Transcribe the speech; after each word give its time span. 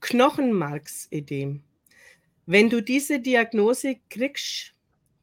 Knochenmarksödem. 0.00 1.62
Wenn 2.46 2.70
du 2.70 2.82
diese 2.82 3.20
Diagnose 3.20 3.96
kriegst, 4.08 4.74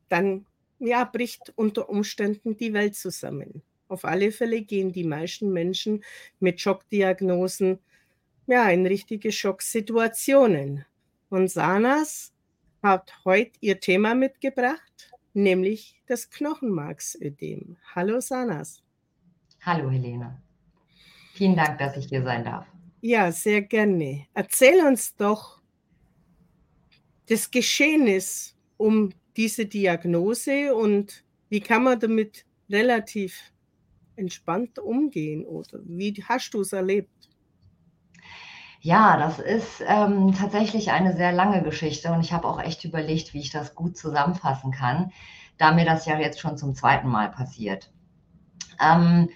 dann 0.09 0.46
ja, 0.79 1.04
bricht 1.04 1.52
unter 1.55 1.89
Umständen 1.89 2.55
die 2.57 2.73
Welt 2.73 2.95
zusammen. 2.95 3.61
Auf 3.88 4.05
alle 4.05 4.32
Fälle 4.32 4.61
gehen 4.61 4.91
die 4.91 5.04
meisten 5.04 5.52
Menschen 5.52 6.04
mit 6.39 6.61
Schockdiagnosen 6.61 7.79
ja, 8.48 8.70
in 8.70 8.86
richtige 8.86 9.32
Schocksituationen. 9.32 10.86
Und 11.30 11.50
Sanas 11.50 12.34
hat 12.82 13.12
heute 13.25 13.52
ihr 13.59 13.80
Thema 13.80 14.16
mitgebracht, 14.16 15.12
nämlich 15.34 16.02
das 16.07 16.30
Knochenmarksödem. 16.30 17.78
Hallo 17.96 18.20
Sanas. 18.21 18.82
Hallo 19.62 19.89
Helene. 19.89 20.41
Vielen 21.34 21.55
Dank, 21.55 21.78
dass 21.80 21.98
ich 21.98 22.05
hier 22.07 22.23
sein 22.23 22.44
darf. 22.44 22.66
Ja, 23.02 23.32
sehr 23.32 23.61
gerne. 23.61 24.25
Erzähl 24.33 24.86
uns 24.86 25.15
doch 25.15 25.61
das 27.28 27.51
Geschehnis 27.51 28.56
um 28.78 29.14
diese 29.36 29.65
Diagnose 29.65 30.73
und 30.73 31.23
wie 31.50 31.61
kann 31.61 31.83
man 31.83 32.00
damit 32.00 32.45
relativ 32.70 33.53
entspannt 34.16 34.80
umgehen 34.80 35.45
oder 35.45 35.80
wie 35.83 36.14
hast 36.28 36.53
du 36.53 36.61
es 36.61 36.73
erlebt? 36.73 37.30
Ja, 38.81 39.17
das 39.17 39.39
ist 39.39 39.84
ähm, 39.86 40.34
tatsächlich 40.34 40.92
eine 40.92 41.16
sehr 41.16 41.31
lange 41.31 41.61
Geschichte 41.64 42.11
und 42.11 42.22
ich 42.22 42.31
habe 42.34 42.48
auch 42.48 42.61
echt 42.61 42.84
überlegt, 42.86 43.34
wie 43.34 43.39
ich 43.39 43.52
das 43.52 43.75
gut 43.75 43.98
zusammenfassen 43.98 44.72
kann, 44.72 45.11
da 45.58 45.72
mir 45.72 45.86
das 45.86 46.06
ja 46.06 46.20
jetzt 46.20 46.39
schon 46.39 46.58
zum 46.58 46.75
zweiten 46.75 47.08
Mal 47.08 47.30
passiert. 47.30 47.92
Ähm, 48.80 49.30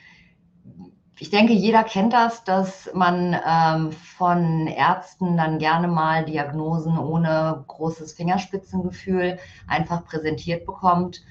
ich 1.21 1.29
denke, 1.29 1.53
jeder 1.53 1.83
kennt 1.83 2.13
das, 2.13 2.43
dass 2.45 2.89
man 2.95 3.39
ähm, 3.47 3.91
von 3.91 4.65
Ärzten 4.65 5.37
dann 5.37 5.59
gerne 5.59 5.87
mal 5.87 6.25
Diagnosen 6.25 6.97
ohne 6.97 7.63
großes 7.67 8.13
Fingerspitzengefühl 8.13 9.37
einfach 9.67 10.03
präsentiert 10.03 10.65
bekommt 10.65 11.21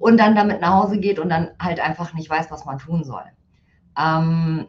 und 0.00 0.18
dann 0.18 0.34
damit 0.34 0.60
nach 0.60 0.82
Hause 0.82 0.98
geht 0.98 1.20
und 1.20 1.28
dann 1.28 1.50
halt 1.60 1.78
einfach 1.78 2.14
nicht 2.14 2.28
weiß, 2.28 2.50
was 2.50 2.64
man 2.64 2.78
tun 2.78 3.04
soll. 3.04 3.22
Ähm, 3.96 4.66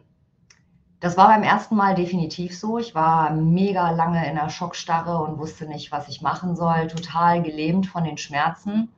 das 1.00 1.16
war 1.16 1.26
beim 1.26 1.42
ersten 1.42 1.74
Mal 1.74 1.96
definitiv 1.96 2.56
so. 2.56 2.78
Ich 2.78 2.94
war 2.94 3.32
mega 3.32 3.90
lange 3.90 4.24
in 4.28 4.36
der 4.36 4.50
Schockstarre 4.50 5.18
und 5.18 5.38
wusste 5.38 5.66
nicht, 5.66 5.90
was 5.90 6.06
ich 6.06 6.22
machen 6.22 6.54
soll, 6.54 6.86
total 6.86 7.42
gelähmt 7.42 7.88
von 7.88 8.04
den 8.04 8.18
Schmerzen 8.18 8.88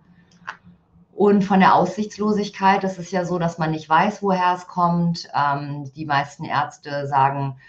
und 1.23 1.43
von 1.43 1.61
der 1.61 1.77
Aussichtslosigkeit. 1.77 2.83
Das 2.83 2.99
ist 2.99 3.13
ja 3.13 3.25
so, 3.25 3.39
dass 3.39 3.57
man 3.57 3.71
nicht 3.71 3.89
weiß, 3.89 4.25
woher 4.25 4.55
es 4.57 4.67
kommt. 4.67 5.29
Ähm, 5.33 5.89
die 5.95 6.05
meisten 6.05 6.45
Ärzte 6.45 7.07
sagen, 7.07 7.61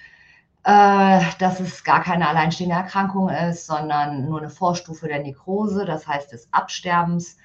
äh, 0.63 1.21
dass 1.37 1.59
es 1.59 1.83
gar 1.83 2.01
keine 2.01 2.27
alleinstehende 2.27 2.75
Erkrankung 2.75 3.29
ist, 3.29 3.67
sondern 3.67 4.25
nur 4.27 4.39
eine 4.39 4.49
Vorstufe 4.49 5.07
der 5.07 5.19
Nekrose, 5.19 5.85
das 5.85 6.07
heißt 6.07 6.31
des 6.31 6.47
Absterbens 6.51 7.37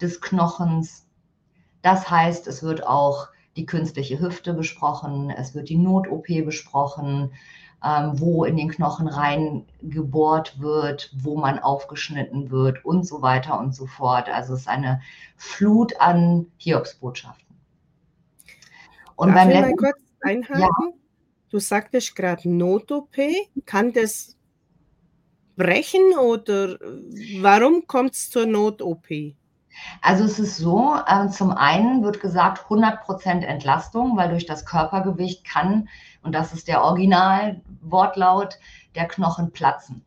des 0.00 0.22
Knochens. 0.22 1.06
Das 1.82 2.10
heißt, 2.10 2.46
es 2.46 2.62
wird 2.62 2.86
auch 2.86 3.28
die 3.54 3.66
künstliche 3.66 4.18
Hüfte 4.18 4.54
besprochen, 4.54 5.28
es 5.28 5.54
wird 5.54 5.68
die 5.68 5.76
Not-OP 5.76 6.28
besprochen, 6.42 7.32
wo 7.82 8.44
in 8.44 8.56
den 8.56 8.68
Knochen 8.68 9.08
rein 9.08 9.66
gebohrt 9.82 10.60
wird, 10.60 11.10
wo 11.16 11.36
man 11.36 11.58
aufgeschnitten 11.58 12.50
wird 12.50 12.84
und 12.84 13.06
so 13.06 13.22
weiter 13.22 13.58
und 13.58 13.74
so 13.74 13.86
fort. 13.86 14.28
Also 14.28 14.54
es 14.54 14.60
ist 14.60 14.68
eine 14.68 15.00
Flut 15.36 15.98
an 16.00 16.46
Hiobsbotschaften. 16.58 17.56
Und 19.16 19.28
Darf 19.28 19.36
beim 19.36 19.50
ich 19.50 19.60
mal 19.60 19.76
kurz 19.76 19.98
einhaken? 20.20 20.60
Ja. 20.60 20.70
Du 21.50 21.58
sagtest 21.58 22.14
gerade 22.14 22.48
Not-OP. 22.48 23.16
Kann 23.66 23.92
das 23.92 24.36
brechen 25.56 26.14
oder 26.18 26.78
warum 27.40 27.86
kommt 27.86 28.14
es 28.14 28.30
zur 28.30 28.46
Not-OP? 28.46 29.08
Also 30.02 30.24
es 30.24 30.38
ist 30.38 30.56
so, 30.56 30.96
äh, 31.06 31.28
zum 31.28 31.52
einen 31.52 32.02
wird 32.02 32.20
gesagt 32.20 32.66
100% 32.68 33.44
Entlastung, 33.44 34.16
weil 34.16 34.30
durch 34.30 34.46
das 34.46 34.66
Körpergewicht 34.66 35.44
kann, 35.44 35.88
und 36.22 36.34
das 36.34 36.52
ist 36.52 36.68
der 36.68 36.82
Originalwortlaut, 36.82 38.58
der 38.94 39.08
Knochen 39.08 39.52
platzen. 39.52 40.04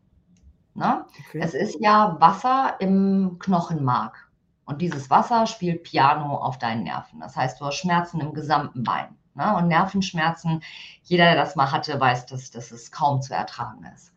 Ne? 0.74 1.04
Okay. 1.28 1.40
Es 1.40 1.54
ist 1.54 1.80
ja 1.80 2.16
Wasser 2.20 2.76
im 2.80 3.38
Knochenmark. 3.38 4.28
Und 4.66 4.80
dieses 4.80 5.10
Wasser 5.10 5.46
spielt 5.46 5.84
Piano 5.84 6.36
auf 6.36 6.58
deinen 6.58 6.84
Nerven. 6.84 7.20
Das 7.20 7.36
heißt, 7.36 7.60
du 7.60 7.66
hast 7.66 7.76
Schmerzen 7.76 8.20
im 8.20 8.32
gesamten 8.32 8.82
Bein. 8.82 9.16
Ne? 9.34 9.54
Und 9.56 9.68
Nervenschmerzen, 9.68 10.62
jeder, 11.02 11.24
der 11.24 11.36
das 11.36 11.54
mal 11.54 11.70
hatte, 11.70 11.98
weiß, 12.00 12.26
dass, 12.26 12.50
dass 12.50 12.70
es 12.70 12.90
kaum 12.90 13.20
zu 13.20 13.34
ertragen 13.34 13.84
ist. 13.94 14.12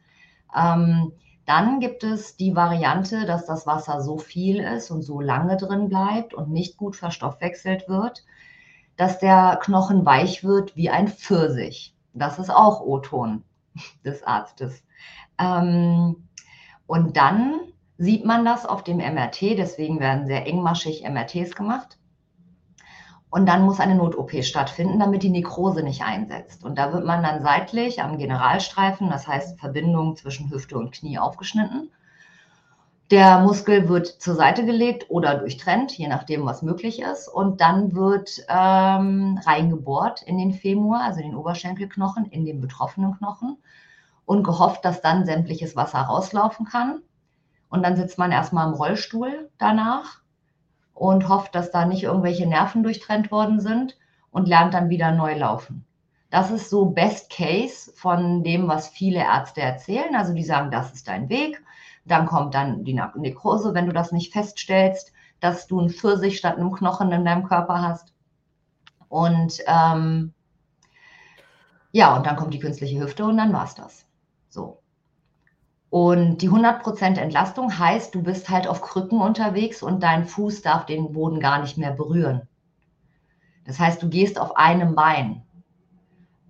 Ähm, 0.55 1.11
dann 1.47 1.79
gibt 1.79 2.03
es 2.03 2.35
die 2.35 2.57
Variante, 2.57 3.25
dass 3.25 3.45
das 3.45 3.65
Wasser 3.65 4.01
so 4.01 4.17
viel 4.17 4.59
ist 4.59 4.91
und 4.91 5.01
so 5.01 5.21
lange 5.21 5.55
drin 5.55 5.87
bleibt 5.87 6.33
und 6.33 6.51
nicht 6.51 6.75
gut 6.75 6.97
verstoffwechselt 6.97 7.87
wird, 7.87 8.25
dass 8.97 9.19
der 9.19 9.57
Knochen 9.63 10.05
weich 10.05 10.43
wird 10.43 10.75
wie 10.75 10.89
ein 10.89 11.07
Pfirsich. 11.07 11.95
Das 12.13 12.37
ist 12.37 12.49
auch 12.49 12.81
O-Ton 12.81 13.43
des 14.05 14.23
Arztes. 14.23 14.83
Ähm, 15.39 16.27
und 16.85 17.15
dann 17.15 17.61
sieht 17.97 18.25
man 18.25 18.43
das 18.43 18.65
auf 18.65 18.83
dem 18.83 18.97
MRT, 18.97 19.57
deswegen 19.57 20.01
werden 20.01 20.27
sehr 20.27 20.45
engmaschig 20.45 21.03
MRTs 21.07 21.55
gemacht. 21.55 21.97
Und 23.29 23.45
dann 23.45 23.63
muss 23.63 23.79
eine 23.79 23.95
Not-OP 23.95 24.43
stattfinden, 24.43 24.99
damit 24.99 25.21
die 25.21 25.29
Nekrose 25.29 25.83
nicht 25.83 26.01
einsetzt. 26.01 26.63
Und 26.63 26.77
da 26.77 26.93
wird 26.93 27.05
man 27.05 27.23
dann 27.23 27.41
seitlich 27.41 28.01
am 28.01 28.17
Generalstreifen, 28.17 29.09
das 29.09 29.27
heißt 29.27 29.59
Verbindung 29.59 30.15
zwischen 30.15 30.49
Hüfte 30.49 30.77
und 30.77 30.91
Knie, 30.93 31.19
aufgeschnitten. 31.19 31.91
Der 33.11 33.39
Muskel 33.39 33.87
wird 33.87 34.07
zur 34.07 34.35
Seite 34.35 34.65
gelegt 34.65 35.05
oder 35.09 35.35
durchtrennt, 35.35 35.97
je 35.97 36.07
nachdem, 36.07 36.45
was 36.45 36.61
möglich 36.61 37.01
ist. 37.01 37.27
Und 37.27 37.61
dann 37.61 37.95
wird 37.95 38.45
ähm, 38.49 39.39
reingebohrt 39.45 40.21
in 40.23 40.37
den 40.37 40.53
Femur, 40.53 41.01
also 41.01 41.21
den 41.21 41.35
Oberschenkelknochen, 41.35 42.25
in 42.25 42.45
den 42.45 42.59
betroffenen 42.59 43.17
Knochen 43.17 43.57
und 44.25 44.43
gehofft, 44.43 44.83
dass 44.83 45.01
dann 45.01 45.25
sämtliches 45.25 45.75
Wasser 45.77 45.99
rauslaufen 45.99 46.65
kann. 46.65 47.01
Und 47.69 47.83
dann 47.83 47.95
sitzt 47.95 48.17
man 48.17 48.31
erstmal 48.31 48.67
im 48.67 48.73
Rollstuhl 48.73 49.49
danach 49.57 50.21
und 50.97 51.29
hofft, 51.29 51.53
dass 51.53 51.71
da 51.71 51.85
nicht 51.85 52.03
irgendwelche 52.03 52.47
Nerven 52.47 52.83
durchtrennt 52.83 53.31
worden 53.31 53.59
sind 53.59 53.97
und 54.31 54.47
lernt 54.47 54.73
dann 54.73 54.89
wieder 54.89 55.11
neu 55.11 55.37
laufen. 55.37 55.85
Das 56.29 56.51
ist 56.51 56.69
so 56.69 56.87
Best 56.87 57.29
Case 57.29 57.91
von 57.95 58.43
dem, 58.43 58.67
was 58.67 58.89
viele 58.89 59.19
Ärzte 59.19 59.61
erzählen. 59.61 60.15
Also 60.15 60.33
die 60.33 60.43
sagen, 60.43 60.71
das 60.71 60.93
ist 60.93 61.07
dein 61.07 61.29
Weg. 61.29 61.63
Dann 62.03 62.25
kommt 62.25 62.55
dann 62.55 62.83
die 62.83 62.99
Nekrose, 63.15 63.73
wenn 63.73 63.85
du 63.85 63.93
das 63.93 64.11
nicht 64.11 64.33
feststellst, 64.33 65.13
dass 65.39 65.67
du 65.67 65.79
einen 65.79 65.89
Pfirsich 65.89 66.37
statt 66.37 66.57
einem 66.57 66.71
Knochen 66.71 67.11
in 67.11 67.23
deinem 67.23 67.43
Körper 67.43 67.81
hast. 67.81 68.13
Und 69.07 69.59
ähm, 69.67 70.33
ja, 71.91 72.15
und 72.15 72.25
dann 72.25 72.35
kommt 72.35 72.53
die 72.53 72.59
künstliche 72.59 72.99
Hüfte 72.99 73.23
und 73.25 73.37
dann 73.37 73.53
war 73.53 73.65
es 73.65 73.75
das. 73.75 74.06
Und 75.89 76.39
die 76.39 76.49
100% 76.49 77.17
Entlastung 77.17 77.79
heißt, 77.79 78.13
du 78.13 78.21
bist 78.21 78.49
halt 78.49 78.67
auf 78.67 78.81
Krücken 78.81 79.21
unterwegs 79.21 79.81
und 79.81 80.03
dein 80.03 80.25
Fuß 80.25 80.61
darf 80.61 80.85
den 80.85 81.13
Boden 81.13 81.39
gar 81.39 81.61
nicht 81.61 81.77
mehr 81.77 81.91
berühren. 81.91 82.47
Das 83.65 83.79
heißt, 83.79 84.01
du 84.01 84.09
gehst 84.09 84.39
auf 84.39 84.57
einem 84.57 84.95
Bein. 84.95 85.43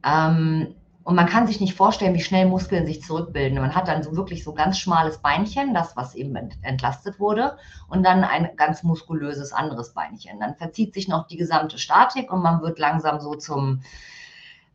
Ähm, 0.03 0.75
und 1.03 1.15
man 1.15 1.27
kann 1.27 1.47
sich 1.47 1.61
nicht 1.61 1.73
vorstellen, 1.73 2.15
wie 2.15 2.21
schnell 2.21 2.47
Muskeln 2.47 2.85
sich 2.85 3.01
zurückbilden. 3.01 3.61
Man 3.61 3.75
hat 3.75 3.87
dann 3.87 4.03
so 4.03 4.17
wirklich 4.17 4.43
so 4.43 4.53
ganz 4.53 4.77
schmales 4.77 5.19
Beinchen, 5.19 5.73
das, 5.73 5.95
was 5.95 6.15
eben 6.15 6.35
entlastet 6.63 7.17
wurde, 7.17 7.57
und 7.87 8.03
dann 8.03 8.25
ein 8.25 8.49
ganz 8.57 8.83
muskulöses 8.83 9.53
anderes 9.53 9.93
Beinchen. 9.93 10.39
Dann 10.41 10.55
verzieht 10.55 10.93
sich 10.93 11.07
noch 11.07 11.27
die 11.27 11.37
gesamte 11.37 11.77
Statik 11.77 12.29
und 12.29 12.41
man 12.41 12.61
wird 12.61 12.77
langsam 12.77 13.21
so 13.21 13.35
zum, 13.35 13.83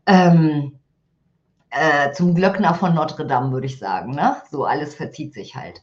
ähm, 0.06 0.78
äh, 1.72 2.12
zum 2.12 2.34
Glöckner 2.34 2.74
von 2.74 2.94
Notre 2.94 3.26
Dame, 3.26 3.50
würde 3.50 3.66
ich 3.66 3.78
sagen. 3.78 4.12
Ne? 4.14 4.36
So 4.50 4.64
alles 4.64 4.94
verzieht 4.94 5.34
sich 5.34 5.56
halt. 5.56 5.82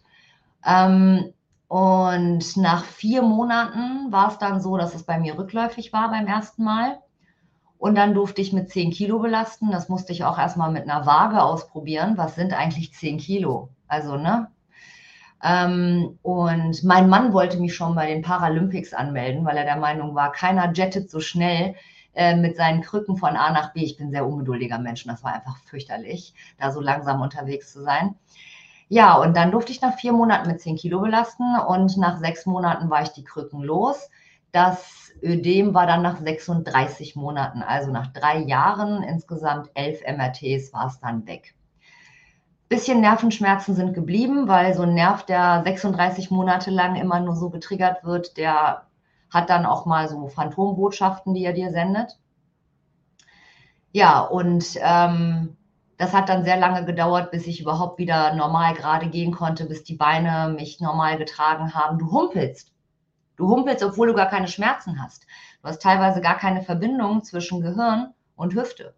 Ähm, 0.65 1.33
und 1.68 2.57
nach 2.57 2.83
vier 2.83 3.21
Monaten 3.21 4.12
war 4.12 4.30
es 4.30 4.38
dann 4.38 4.62
so, 4.62 4.77
dass 4.77 4.95
es 4.95 5.03
bei 5.03 5.19
mir 5.19 5.38
rückläufig 5.38 5.91
war 5.94 6.09
beim 6.09 6.27
ersten 6.27 6.63
Mal. 6.63 7.00
Und 7.77 7.95
dann 7.95 8.13
durfte 8.13 8.41
ich 8.41 8.53
mit 8.53 8.69
10 8.69 8.91
Kilo 8.91 9.19
belasten. 9.19 9.71
Das 9.71 9.89
musste 9.89 10.12
ich 10.12 10.24
auch 10.24 10.38
erstmal 10.38 10.71
mit 10.71 10.83
einer 10.83 11.06
Waage 11.06 11.41
ausprobieren. 11.41 12.18
Was 12.18 12.35
sind 12.35 12.53
eigentlich 12.53 12.94
10 12.94 13.18
Kilo? 13.18 13.69
Also, 13.88 14.18
ne? 14.18 14.47
Ähm, 15.44 16.19
und 16.21 16.83
mein 16.83 17.07
Mann 17.07 17.33
wollte 17.33 17.57
mich 17.59 17.74
schon 17.74 17.95
bei 17.95 18.07
den 18.07 18.21
Paralympics 18.21 18.94
anmelden, 18.94 19.45
weil 19.45 19.57
er 19.57 19.63
der 19.63 19.77
Meinung 19.77 20.13
war, 20.13 20.31
keiner 20.33 20.74
jettet 20.74 21.09
so 21.09 21.19
schnell 21.21 21.75
äh, 22.19 22.36
mit 22.36 22.57
seinen 22.57 22.81
Krücken 22.81 23.16
von 23.16 23.38
A 23.38 23.51
nach 23.54 23.71
B. 23.71 23.80
Ich 23.81 23.95
bin 23.95 24.12
sehr 24.12 24.27
ungeduldiger 24.27 24.77
Mensch 24.77 25.06
das 25.06 25.24
war 25.24 25.33
einfach 25.33 25.57
fürchterlich, 25.60 26.33
da 26.57 26.69
so 26.69 26.81
langsam 26.81 27.21
unterwegs 27.21 27.71
zu 27.71 27.81
sein. 27.81 28.16
Ja, 28.89 29.16
und 29.16 29.38
dann 29.38 29.51
durfte 29.51 29.71
ich 29.71 29.81
nach 29.81 29.98
vier 29.98 30.12
Monaten 30.12 30.50
mit 30.50 30.60
10 30.60 30.75
Kilo 30.75 31.00
belasten 31.00 31.45
und 31.66 31.95
nach 31.95 32.18
sechs 32.19 32.45
Monaten 32.45 32.89
war 32.89 33.04
ich 33.04 33.10
die 33.10 33.24
Krücken 33.24 33.62
los. 33.62 34.10
Das 34.51 35.13
Ödem 35.24 35.74
war 35.74 35.88
dann 35.88 36.01
nach 36.01 36.18
36 36.18 37.16
Monaten, 37.16 37.62
also 37.62 37.89
nach 37.89 38.07
drei 38.07 38.39
Jahren, 38.39 39.01
insgesamt 39.04 39.69
elf 39.74 40.01
MRTs 40.06 40.74
war 40.74 40.88
es 40.88 41.00
dann 41.00 41.25
weg. 41.25 41.56
Bisschen 42.68 43.00
Nervenschmerzen 43.00 43.75
sind 43.75 43.94
geblieben, 43.94 44.50
weil 44.50 44.74
so 44.74 44.83
ein 44.83 44.94
Nerv, 44.94 45.24
der 45.24 45.62
36 45.63 46.31
Monate 46.31 46.69
lang 46.69 46.95
immer 46.95 47.21
nur 47.21 47.38
so 47.38 47.50
getriggert 47.50 48.04
wird, 48.04 48.36
der 48.36 48.88
hat 49.30 49.50
dann 49.50 49.66
auch 49.66 49.86
mal 49.86 50.08
so 50.08 50.28
Phantombotschaften, 50.28 51.34
die 51.34 51.46
er 51.46 51.54
dir 51.54 51.72
sendet. 51.72 52.18
Ja, 53.92 54.22
und 54.22 54.76
ähm, 54.81 55.58
das 55.98 56.14
hat 56.14 56.30
dann 56.30 56.46
sehr 56.46 56.58
lange 56.58 56.86
gedauert, 56.86 57.31
bis 57.31 57.48
ich 57.48 57.60
überhaupt 57.60 57.98
wieder 57.98 58.34
normal 58.34 58.74
gerade 58.74 59.10
gehen 59.10 59.31
konnte, 59.31 59.66
bis 59.66 59.84
die 59.84 59.96
Beine 59.96 60.54
mich 60.56 60.80
normal 60.80 61.18
getragen 61.18 61.74
haben. 61.74 61.98
Du 61.98 62.12
humpelst. 62.12 62.72
Du 63.36 63.50
humpelst, 63.50 63.84
obwohl 63.84 64.08
du 64.08 64.14
gar 64.14 64.28
keine 64.28 64.48
Schmerzen 64.48 65.02
hast. 65.02 65.26
Du 65.62 65.68
hast 65.68 65.81
teilweise 65.81 66.22
gar 66.22 66.38
keine 66.38 66.62
Verbindung 66.62 67.24
zwischen 67.24 67.62
Gehirn 67.62 68.14
und 68.36 68.54
Hüfte. 68.54 68.96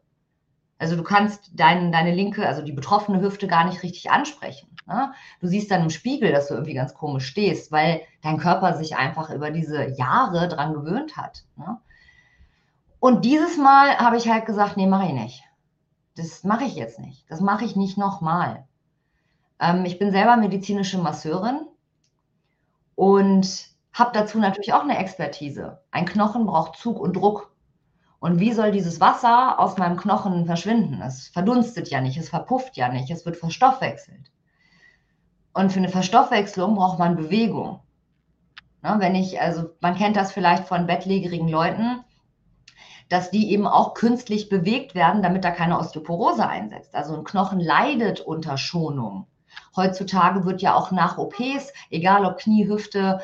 Also 0.82 0.96
du 0.96 1.04
kannst 1.04 1.52
dein, 1.54 1.92
deine 1.92 2.12
linke, 2.12 2.48
also 2.48 2.64
die 2.64 2.72
betroffene 2.72 3.22
Hüfte 3.22 3.46
gar 3.46 3.66
nicht 3.66 3.84
richtig 3.84 4.10
ansprechen. 4.10 4.68
Ne? 4.88 5.14
Du 5.40 5.46
siehst 5.46 5.70
dann 5.70 5.84
im 5.84 5.92
Spiegel, 5.92 6.32
dass 6.32 6.48
du 6.48 6.56
irgendwie 6.56 6.74
ganz 6.74 6.96
komisch 6.96 7.28
stehst, 7.28 7.72
weil 7.72 8.02
dein 8.24 8.40
Körper 8.40 8.76
sich 8.76 8.98
einfach 8.98 9.30
über 9.30 9.52
diese 9.52 9.90
Jahre 9.90 10.48
dran 10.48 10.74
gewöhnt 10.74 11.18
hat. 11.18 11.44
Ne? 11.56 11.78
Und 13.00 13.26
dieses 13.26 13.58
Mal 13.58 14.00
habe 14.00 14.18
ich 14.18 14.28
halt 14.28 14.48
gesagt, 14.48 14.76
nee, 14.76 14.88
mache 14.88 15.06
ich 15.06 15.14
nicht. 15.14 15.44
Das 16.16 16.44
mache 16.44 16.64
ich 16.64 16.74
jetzt 16.74 16.98
nicht. 16.98 17.30
Das 17.30 17.42
mache 17.42 17.64
ich 17.64 17.76
nicht 17.76 18.00
nochmal. 18.00 18.66
Ähm, 19.60 19.86
ich 19.86 20.00
bin 20.00 20.10
selber 20.10 20.36
medizinische 20.36 20.98
Masseurin 20.98 21.62
und 22.96 23.68
habe 23.94 24.12
dazu 24.16 24.40
natürlich 24.40 24.74
auch 24.74 24.82
eine 24.82 24.98
Expertise. 24.98 25.80
Ein 25.92 26.08
Knochen 26.08 26.48
braucht 26.48 26.76
Zug 26.76 27.00
und 27.00 27.16
Druck. 27.16 27.51
Und 28.22 28.40
wie 28.40 28.54
soll 28.54 28.72
dieses 28.72 29.00
Wasser 29.00 29.60
aus 29.60 29.80
meinem 29.80 29.98
Knochen 29.98 30.46
verschwinden? 30.46 31.02
Es 31.02 31.30
verdunstet 31.30 31.90
ja 31.90 32.02
nicht, 32.02 32.18
es 32.18 32.30
verpufft 32.30 32.78
ja 32.78 32.88
nicht, 32.88 33.10
es 33.10 33.26
wird 33.26 33.36
verstoffwechselt. 33.36 34.32
Und 35.54 35.72
für 35.72 35.80
eine 35.80 35.90
Verstoffwechslung 35.90 36.76
braucht 36.76 37.00
man 37.00 37.16
Bewegung. 37.16 37.80
Ne, 38.84 38.96
wenn 39.00 39.16
ich, 39.16 39.42
also 39.42 39.72
man 39.82 39.96
kennt 39.96 40.18
das 40.18 40.32
vielleicht 40.32 40.68
von 40.68 40.86
bettlägerigen 40.86 41.48
Leuten, 41.48 42.06
dass 43.10 43.32
die 43.32 43.52
eben 43.52 43.66
auch 43.66 43.96
künstlich 43.96 44.50
bewegt 44.50 44.94
werden, 44.94 45.24
damit 45.24 45.44
da 45.44 45.50
keine 45.50 45.80
Osteoporose 45.80 46.48
einsetzt. 46.48 46.94
Also 46.94 47.16
ein 47.16 47.24
Knochen 47.24 47.60
leidet 47.60 48.20
unter 48.20 48.56
Schonung. 48.60 49.26
Heutzutage 49.76 50.46
wird 50.46 50.62
ja 50.62 50.76
auch 50.76 50.92
nach 50.92 51.18
OPs, 51.18 51.74
egal 51.90 52.24
ob 52.26 52.38
Knie, 52.38 52.68
Hüfte, 52.68 53.20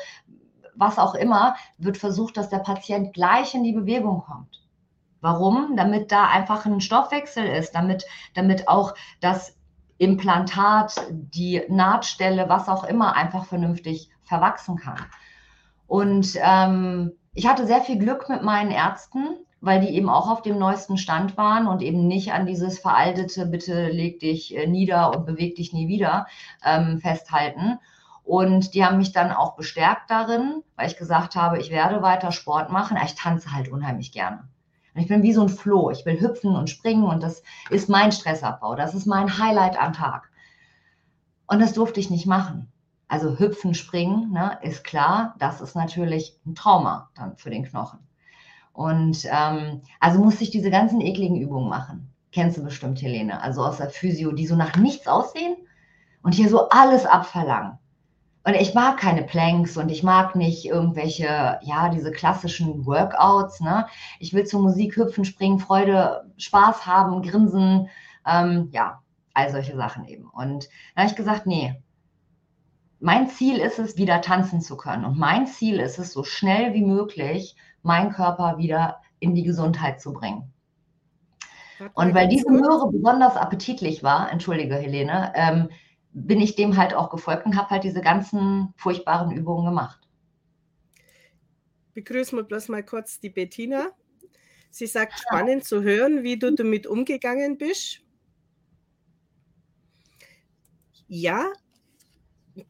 was 0.74 0.98
auch 0.98 1.14
immer, 1.14 1.54
wird 1.76 1.98
versucht, 1.98 2.36
dass 2.36 2.48
der 2.48 2.58
Patient 2.58 3.14
gleich 3.14 3.54
in 3.54 3.62
die 3.62 3.72
Bewegung 3.72 4.22
kommt. 4.22 4.67
Warum? 5.20 5.74
Damit 5.76 6.12
da 6.12 6.26
einfach 6.26 6.64
ein 6.66 6.80
Stoffwechsel 6.80 7.44
ist, 7.44 7.74
damit, 7.74 8.04
damit 8.34 8.68
auch 8.68 8.94
das 9.20 9.56
Implantat, 9.98 10.94
die 11.10 11.62
Nahtstelle, 11.68 12.48
was 12.48 12.68
auch 12.68 12.84
immer, 12.84 13.16
einfach 13.16 13.46
vernünftig 13.46 14.10
verwachsen 14.22 14.76
kann. 14.76 14.98
Und 15.88 16.34
ähm, 16.40 17.12
ich 17.34 17.46
hatte 17.48 17.66
sehr 17.66 17.80
viel 17.80 17.98
Glück 17.98 18.28
mit 18.28 18.42
meinen 18.42 18.70
Ärzten, 18.70 19.36
weil 19.60 19.80
die 19.80 19.88
eben 19.88 20.08
auch 20.08 20.30
auf 20.30 20.42
dem 20.42 20.58
neuesten 20.58 20.98
Stand 20.98 21.36
waren 21.36 21.66
und 21.66 21.82
eben 21.82 22.06
nicht 22.06 22.32
an 22.32 22.46
dieses 22.46 22.78
veraltete, 22.78 23.46
bitte 23.46 23.88
leg 23.88 24.20
dich 24.20 24.56
äh, 24.56 24.66
nieder 24.66 25.16
und 25.16 25.26
beweg 25.26 25.56
dich 25.56 25.72
nie 25.72 25.88
wieder 25.88 26.26
ähm, 26.64 26.98
festhalten. 26.98 27.78
Und 28.22 28.74
die 28.74 28.84
haben 28.84 28.98
mich 28.98 29.12
dann 29.12 29.32
auch 29.32 29.56
bestärkt 29.56 30.10
darin, 30.10 30.62
weil 30.76 30.86
ich 30.86 30.98
gesagt 30.98 31.34
habe, 31.34 31.58
ich 31.58 31.70
werde 31.70 32.02
weiter 32.02 32.30
Sport 32.30 32.70
machen. 32.70 32.98
Ich 33.02 33.14
tanze 33.14 33.52
halt 33.52 33.68
unheimlich 33.68 34.12
gerne. 34.12 34.46
Ich 34.98 35.08
bin 35.08 35.22
wie 35.22 35.32
so 35.32 35.42
ein 35.42 35.48
Floh. 35.48 35.90
Ich 35.90 36.04
will 36.04 36.20
hüpfen 36.20 36.54
und 36.54 36.70
springen 36.70 37.04
und 37.04 37.22
das 37.22 37.42
ist 37.70 37.88
mein 37.88 38.12
Stressabbau. 38.12 38.74
Das 38.74 38.94
ist 38.94 39.06
mein 39.06 39.38
Highlight 39.38 39.80
am 39.80 39.92
Tag. 39.92 40.30
Und 41.46 41.60
das 41.60 41.72
durfte 41.72 42.00
ich 42.00 42.10
nicht 42.10 42.26
machen. 42.26 42.70
Also 43.08 43.38
hüpfen, 43.38 43.72
springen, 43.72 44.32
ne, 44.32 44.58
ist 44.60 44.84
klar, 44.84 45.34
das 45.38 45.62
ist 45.62 45.74
natürlich 45.74 46.38
ein 46.46 46.54
Trauma 46.54 47.08
dann 47.14 47.36
für 47.38 47.48
den 47.48 47.64
Knochen. 47.64 48.00
Und 48.74 49.24
ähm, 49.24 49.80
also 49.98 50.20
musste 50.20 50.44
ich 50.44 50.50
diese 50.50 50.70
ganzen 50.70 51.00
ekligen 51.00 51.40
Übungen 51.40 51.70
machen. 51.70 52.12
Kennst 52.32 52.58
du 52.58 52.62
bestimmt, 52.62 53.00
Helene, 53.00 53.40
also 53.40 53.64
aus 53.64 53.78
der 53.78 53.88
Physio, 53.88 54.32
die 54.32 54.46
so 54.46 54.56
nach 54.56 54.76
nichts 54.76 55.08
aussehen 55.08 55.56
und 56.22 56.34
hier 56.34 56.50
so 56.50 56.68
alles 56.68 57.06
abverlangen. 57.06 57.78
Und 58.44 58.54
ich 58.54 58.72
mag 58.72 58.98
keine 58.98 59.24
Planks 59.24 59.76
und 59.76 59.90
ich 59.90 60.02
mag 60.02 60.34
nicht 60.34 60.64
irgendwelche, 60.64 61.58
ja, 61.62 61.88
diese 61.90 62.12
klassischen 62.12 62.86
Workouts. 62.86 63.60
Ne? 63.60 63.86
Ich 64.20 64.32
will 64.32 64.46
zur 64.46 64.62
Musik 64.62 64.96
hüpfen, 64.96 65.24
springen, 65.24 65.58
Freude, 65.58 66.30
Spaß 66.38 66.86
haben, 66.86 67.22
grinsen. 67.22 67.88
Ähm, 68.26 68.68
ja, 68.72 69.02
all 69.34 69.50
solche 69.50 69.76
Sachen 69.76 70.06
eben. 70.06 70.30
Und 70.30 70.68
da 70.94 71.02
habe 71.02 71.10
ich 71.10 71.16
gesagt, 71.16 71.46
nee, 71.46 71.82
mein 73.00 73.28
Ziel 73.28 73.58
ist 73.58 73.78
es, 73.78 73.96
wieder 73.96 74.20
tanzen 74.20 74.60
zu 74.60 74.76
können. 74.76 75.04
Und 75.04 75.18
mein 75.18 75.46
Ziel 75.46 75.78
ist 75.78 75.98
es, 75.98 76.12
so 76.12 76.24
schnell 76.24 76.74
wie 76.74 76.84
möglich 76.84 77.54
meinen 77.82 78.10
Körper 78.10 78.58
wieder 78.58 79.00
in 79.20 79.34
die 79.34 79.44
Gesundheit 79.44 80.00
zu 80.00 80.12
bringen. 80.12 80.52
Und 81.94 82.14
weil 82.14 82.26
diese 82.26 82.50
Möhre 82.50 82.90
besonders 82.90 83.36
appetitlich 83.36 84.02
war, 84.02 84.32
entschuldige 84.32 84.74
Helene, 84.74 85.32
ähm, 85.36 85.68
bin 86.26 86.40
ich 86.40 86.56
dem 86.56 86.76
halt 86.76 86.94
auch 86.94 87.10
gefolgt 87.10 87.46
und 87.46 87.56
habe 87.56 87.70
halt 87.70 87.84
diese 87.84 88.00
ganzen 88.00 88.74
furchtbaren 88.76 89.30
Übungen 89.30 89.66
gemacht. 89.66 90.00
Begrüßen 91.94 92.38
wir 92.38 92.44
bloß 92.44 92.68
mal 92.68 92.84
kurz 92.84 93.20
die 93.20 93.30
Bettina. 93.30 93.90
Sie 94.70 94.86
sagt, 94.86 95.18
spannend 95.18 95.64
zu 95.64 95.82
hören, 95.82 96.22
wie 96.22 96.38
du 96.38 96.52
damit 96.52 96.86
umgegangen 96.86 97.58
bist. 97.58 98.00
Ja, 101.06 101.50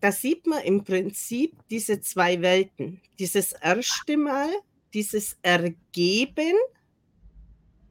da 0.00 0.12
sieht 0.12 0.46
man 0.46 0.62
im 0.62 0.84
Prinzip 0.84 1.58
diese 1.70 2.00
zwei 2.00 2.40
Welten. 2.40 3.00
Dieses 3.18 3.52
erste 3.52 4.16
Mal, 4.16 4.48
dieses 4.94 5.36
Ergeben 5.42 6.54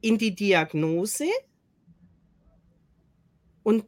in 0.00 0.16
die 0.16 0.34
Diagnose 0.34 1.26
und 3.62 3.84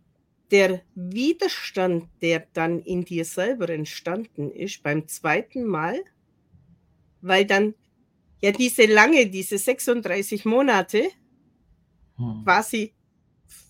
der 0.50 0.82
Widerstand, 0.94 2.08
der 2.23 2.47
dann 2.52 2.81
in 2.81 3.05
dir 3.05 3.25
selber 3.25 3.69
entstanden 3.69 4.50
ist 4.50 4.82
beim 4.82 5.06
zweiten 5.06 5.64
Mal, 5.64 6.02
weil 7.20 7.44
dann 7.44 7.75
ja 8.41 8.52
diese 8.52 8.87
lange, 8.87 9.26
diese 9.26 9.58
36 9.58 10.44
Monate 10.44 11.08
hm. 12.17 12.43
quasi 12.44 12.94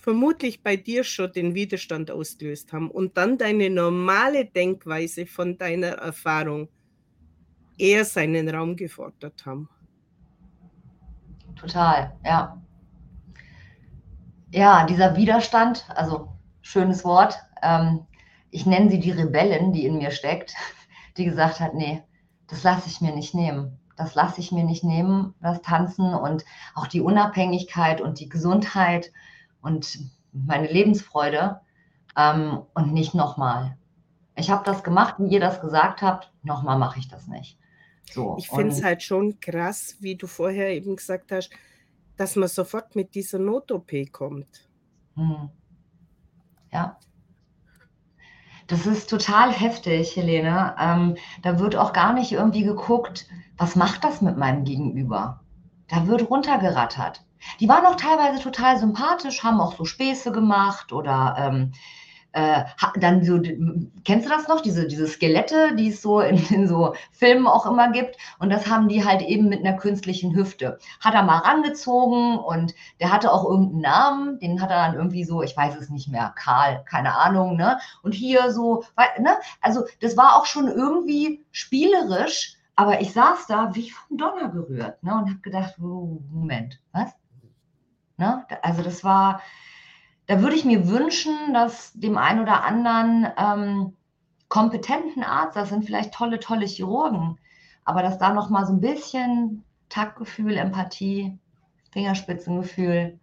vermutlich 0.01 0.63
bei 0.63 0.77
dir 0.77 1.05
schon 1.05 1.33
den 1.33 1.55
Widerstand 1.55 2.11
ausgelöst 2.11 2.73
haben 2.73 2.91
und 2.91 3.17
dann 3.17 3.39
deine 3.39 3.71
normale 3.71 4.47
Denkweise 4.47 5.27
von 5.27 5.59
deiner 5.59 5.89
Erfahrung 5.89 6.69
eher 7.79 8.05
seinen 8.05 8.49
Raum 8.49 8.77
gefordert 8.77 9.45
haben. 9.45 9.69
Total, 11.57 12.17
ja. 12.25 12.63
Ja, 14.53 14.87
dieser 14.87 15.17
Widerstand, 15.17 15.87
also 15.91 16.29
schönes 16.71 17.05
Wort. 17.05 17.39
Ähm, 17.63 18.07
ich 18.51 18.67
nenne 18.67 18.91
sie 18.91 19.01
die 19.01 19.11
Rebellin, 19.11 19.73
die 19.73 19.87
in 19.87 19.99
mir 19.99 20.11
steckt, 20.11 20.55
die 21.17 21.25
gesagt 21.25 21.61
hat, 21.61 21.75
nee, 21.75 22.03
das 22.47 22.63
lasse 22.63 22.89
ich 22.89 23.01
mir 23.01 23.15
nicht 23.15 23.35
nehmen. 23.35 23.79
Das 23.97 24.15
lasse 24.15 24.41
ich 24.41 24.51
mir 24.51 24.65
nicht 24.65 24.83
nehmen, 24.83 25.35
das 25.43 25.61
Tanzen 25.61 26.15
und 26.15 26.45
auch 26.75 26.87
die 26.87 27.03
Unabhängigkeit 27.03 28.01
und 28.01 28.19
die 28.19 28.31
Gesundheit 28.31 29.13
und 29.61 29.99
meine 30.33 30.69
Lebensfreude 30.69 31.61
ähm, 32.17 32.63
und 32.73 32.95
nicht 32.95 33.15
nochmal. 33.15 33.77
Ich 34.37 34.51
habe 34.51 34.65
das 34.65 34.83
gemacht, 34.83 35.17
wie 35.19 35.29
ihr 35.29 35.41
das 35.41 35.61
gesagt 35.61 36.01
habt, 36.01 36.33
nochmal 36.43 36.79
mache 36.79 36.99
ich 36.99 37.09
das 37.09 37.27
nicht. 37.27 37.59
So, 38.11 38.37
ich 38.39 38.49
finde 38.49 38.69
es 38.69 38.83
halt 38.83 39.03
schon 39.03 39.39
krass, 39.39 39.97
wie 40.01 40.17
du 40.17 40.27
vorher 40.27 40.71
eben 40.71 40.97
gesagt 40.97 41.31
hast, 41.31 41.51
dass 42.17 42.37
man 42.37 42.49
sofort 42.49 42.97
mit 42.97 43.15
dieser 43.15 43.39
Not-OP 43.39 44.11
kommt. 44.13 44.69
Hm. 45.15 45.51
Ja. 46.73 46.97
Das 48.67 48.87
ist 48.87 49.11
total 49.11 49.53
heftig, 49.53 50.15
Helene. 50.15 50.77
Ähm, 50.79 51.17
da 51.43 51.59
wird 51.59 51.75
auch 51.75 51.93
gar 51.93 52.13
nicht 52.13 52.31
irgendwie 52.31 52.63
geguckt, 52.63 53.27
was 53.57 53.75
macht 53.75 54.05
das 54.05 54.21
mit 54.21 54.37
meinem 54.37 54.65
Gegenüber? 54.65 55.41
Da 55.89 56.07
wird 56.07 56.31
runtergerattert. 56.31 57.25
Die 57.59 57.69
waren 57.69 57.85
auch 57.87 57.97
teilweise 57.97 58.41
total 58.41 58.79
sympathisch, 58.79 59.43
haben 59.43 59.61
auch 59.61 59.77
so 59.77 59.85
Späße 59.85 60.31
gemacht 60.31 60.93
oder 60.93 61.35
ähm, 61.39 61.73
äh, 62.33 62.65
dann 62.97 63.25
so, 63.25 63.41
kennst 64.05 64.27
du 64.27 64.31
das 64.31 64.49
noch, 64.49 64.61
diese, 64.61 64.87
diese 64.87 65.07
Skelette, 65.07 65.75
die 65.77 65.89
es 65.89 66.03
so 66.03 66.21
in, 66.21 66.37
in, 66.51 66.69
so 66.69 66.95
Filmen 67.13 67.47
auch 67.47 67.67
immer 67.67 67.91
gibt? 67.91 68.17
Und 68.39 68.51
das 68.51 68.67
haben 68.67 68.89
die 68.89 69.05
halt 69.05 69.23
eben 69.23 69.49
mit 69.49 69.61
einer 69.61 69.77
künstlichen 69.77 70.35
Hüfte. 70.35 70.79
Hat 71.01 71.15
er 71.15 71.23
mal 71.23 71.39
rangezogen 71.39 72.39
und 72.39 72.75
der 73.01 73.13
hatte 73.13 73.33
auch 73.33 73.45
irgendeinen 73.45 73.81
Namen, 73.81 74.39
den 74.39 74.61
hat 74.61 74.71
er 74.71 74.87
dann 74.87 74.95
irgendwie 74.95 75.25
so, 75.25 75.43
ich 75.43 75.57
weiß 75.57 75.77
es 75.77 75.91
nicht 75.91 76.09
mehr, 76.09 76.33
Karl, 76.37 76.85
keine 76.85 77.17
Ahnung, 77.17 77.57
ne? 77.57 77.79
Und 78.03 78.13
hier 78.13 78.53
so, 78.53 78.85
ne? 79.19 79.37
Also 79.61 79.85
das 80.01 80.17
war 80.17 80.37
auch 80.37 80.47
schon 80.47 80.69
irgendwie 80.69 81.45
spielerisch, 81.51 82.57
aber 82.77 83.01
ich 83.01 83.13
saß 83.13 83.47
da 83.47 83.75
wie 83.75 83.91
vom 83.91 84.17
Donner 84.17 84.49
gerührt, 84.49 85.03
ne? 85.03 85.15
Und 85.15 85.29
habe 85.31 85.41
gedacht, 85.41 85.75
oh, 85.81 86.21
Moment, 86.31 86.81
was? 86.93 87.11
Ne? 88.21 88.45
Also 88.63 88.83
das 88.83 89.03
war 89.03 89.41
da 90.31 90.41
würde 90.43 90.55
ich 90.55 90.65
mir 90.65 90.87
wünschen, 90.87 91.53
dass 91.53 91.93
dem 91.93 92.17
einen 92.17 92.39
oder 92.39 92.63
anderen 92.63 93.27
ähm, 93.37 93.97
kompetenten 94.47 95.25
Arzt, 95.25 95.57
das 95.57 95.71
sind 95.71 95.85
vielleicht 95.85 96.15
tolle, 96.15 96.39
tolle 96.39 96.67
Chirurgen, 96.67 97.37
aber 97.85 98.05
dass 98.05 98.19
da 98.19 98.33
noch 98.33 98.49
mal 98.49 98.65
so 98.65 98.75
ein 98.75 98.81
bisschen 98.81 99.65
Taktgefühl, 99.89 100.57
Empathie, 100.57 101.37
Fingerspitzengefühl 101.91 103.19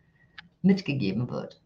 mitgegeben 0.61 1.29
wird. 1.29 1.61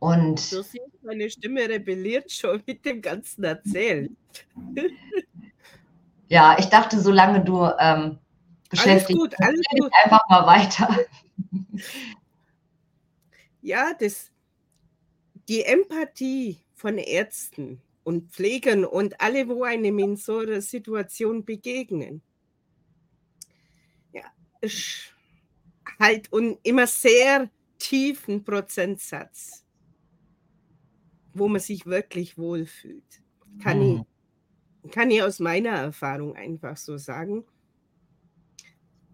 Und 0.00 0.50
du 0.50 0.64
siehst, 0.64 1.04
meine 1.04 1.30
Stimme 1.30 1.68
rebelliert 1.68 2.32
schon 2.32 2.60
mit 2.66 2.84
dem 2.84 3.00
ganzen 3.00 3.44
Erzählen. 3.44 4.16
ja, 6.28 6.56
ich 6.58 6.66
dachte, 6.66 6.98
solange 6.98 7.44
du 7.44 7.70
ähm, 7.78 8.18
beschäftigt 8.68 9.16
alles 9.16 9.30
gut, 9.30 9.46
alles 9.46 9.62
gut. 9.78 9.92
einfach 10.02 10.28
mal 10.28 10.44
weiter. 10.44 10.88
Ja, 13.62 13.94
das, 13.94 14.30
die 15.48 15.62
Empathie 15.62 16.58
von 16.74 16.98
Ärzten 16.98 17.80
und 18.02 18.32
Pflegern 18.32 18.84
und 18.84 19.20
alle, 19.20 19.48
wo 19.48 19.62
einem 19.62 19.98
in 20.00 20.16
so 20.16 20.38
einer 20.38 20.60
Situation 20.60 21.44
begegnen, 21.44 22.22
ja, 24.12 24.24
ist 24.60 25.14
halt 26.00 26.32
und 26.32 26.58
immer 26.64 26.88
sehr 26.88 27.48
tiefen 27.78 28.44
Prozentsatz, 28.44 29.64
wo 31.32 31.48
man 31.48 31.60
sich 31.60 31.86
wirklich 31.86 32.36
wohlfühlt. 32.36 33.22
Kann, 33.62 33.78
mhm. 33.78 34.04
ich, 34.84 34.90
kann 34.90 35.10
ich 35.10 35.22
aus 35.22 35.38
meiner 35.38 35.70
Erfahrung 35.70 36.34
einfach 36.34 36.76
so 36.76 36.96
sagen. 36.96 37.44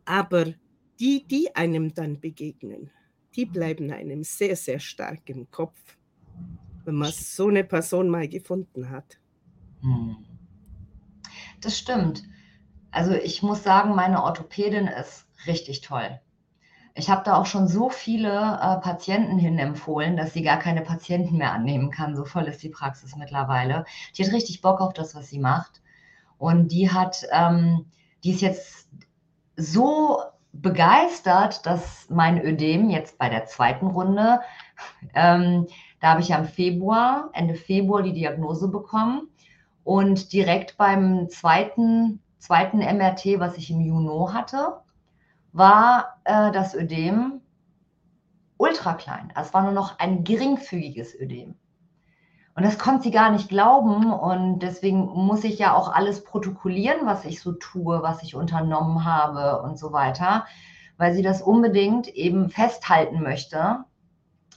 Aber 0.06 0.54
die, 0.98 1.26
die 1.26 1.54
einem 1.54 1.92
dann 1.92 2.18
begegnen, 2.18 2.90
die 3.36 3.46
bleiben 3.46 3.92
einem 3.92 4.24
sehr, 4.24 4.56
sehr 4.56 4.80
stark 4.80 5.28
im 5.28 5.50
Kopf, 5.50 5.78
wenn 6.84 6.94
man 6.94 7.12
so 7.12 7.48
eine 7.48 7.64
Person 7.64 8.08
mal 8.08 8.28
gefunden 8.28 8.90
hat. 8.90 9.18
Hm. 9.82 10.16
Das 11.60 11.78
stimmt. 11.78 12.22
Also 12.90 13.12
ich 13.12 13.42
muss 13.42 13.62
sagen, 13.62 13.94
meine 13.94 14.22
Orthopädin 14.22 14.86
ist 14.86 15.26
richtig 15.46 15.82
toll. 15.82 16.20
Ich 16.94 17.10
habe 17.10 17.22
da 17.24 17.36
auch 17.36 17.46
schon 17.46 17.68
so 17.68 17.90
viele 17.90 18.30
äh, 18.30 18.80
Patienten 18.80 19.38
hin 19.38 19.58
empfohlen, 19.58 20.16
dass 20.16 20.32
sie 20.32 20.42
gar 20.42 20.58
keine 20.58 20.82
Patienten 20.82 21.36
mehr 21.36 21.52
annehmen 21.52 21.90
kann. 21.90 22.16
So 22.16 22.24
voll 22.24 22.44
ist 22.44 22.62
die 22.62 22.70
Praxis 22.70 23.14
mittlerweile. 23.14 23.84
Die 24.16 24.24
hat 24.24 24.32
richtig 24.32 24.62
Bock 24.62 24.80
auf 24.80 24.94
das, 24.94 25.14
was 25.14 25.28
sie 25.28 25.38
macht. 25.38 25.80
Und 26.38 26.72
die 26.72 26.90
hat, 26.90 27.24
ähm, 27.30 27.86
die 28.24 28.32
ist 28.32 28.40
jetzt 28.40 28.88
so 29.56 30.22
begeistert, 30.52 31.64
dass 31.66 32.08
mein 32.10 32.42
Ödem 32.44 32.90
jetzt 32.90 33.18
bei 33.18 33.28
der 33.28 33.46
zweiten 33.46 33.86
Runde, 33.86 34.40
ähm, 35.14 35.66
da 36.00 36.10
habe 36.10 36.20
ich 36.20 36.28
ja 36.28 36.38
im 36.38 36.46
Februar, 36.46 37.30
Ende 37.32 37.54
Februar 37.54 38.02
die 38.02 38.12
Diagnose 38.12 38.68
bekommen 38.68 39.28
und 39.84 40.32
direkt 40.32 40.76
beim 40.76 41.28
zweiten, 41.28 42.20
zweiten 42.38 42.78
MRT, 42.78 43.38
was 43.38 43.56
ich 43.56 43.70
im 43.70 43.80
Juni 43.80 44.32
hatte, 44.32 44.78
war 45.52 46.20
äh, 46.24 46.52
das 46.52 46.74
Ödem 46.74 47.40
ultra 48.58 48.94
klein. 48.94 49.32
Also 49.34 49.48
es 49.48 49.54
war 49.54 49.62
nur 49.62 49.72
noch 49.72 49.98
ein 49.98 50.24
geringfügiges 50.24 51.14
Ödem. 51.18 51.54
Und 52.58 52.64
das 52.64 52.76
konnte 52.76 53.04
sie 53.04 53.10
gar 53.12 53.30
nicht 53.30 53.48
glauben. 53.48 54.12
Und 54.12 54.58
deswegen 54.58 55.04
muss 55.04 55.44
ich 55.44 55.60
ja 55.60 55.76
auch 55.76 55.94
alles 55.94 56.24
protokollieren, 56.24 57.06
was 57.06 57.24
ich 57.24 57.40
so 57.40 57.52
tue, 57.52 58.02
was 58.02 58.24
ich 58.24 58.34
unternommen 58.34 59.04
habe 59.04 59.62
und 59.62 59.78
so 59.78 59.92
weiter, 59.92 60.44
weil 60.96 61.14
sie 61.14 61.22
das 61.22 61.40
unbedingt 61.40 62.08
eben 62.08 62.50
festhalten 62.50 63.22
möchte, 63.22 63.84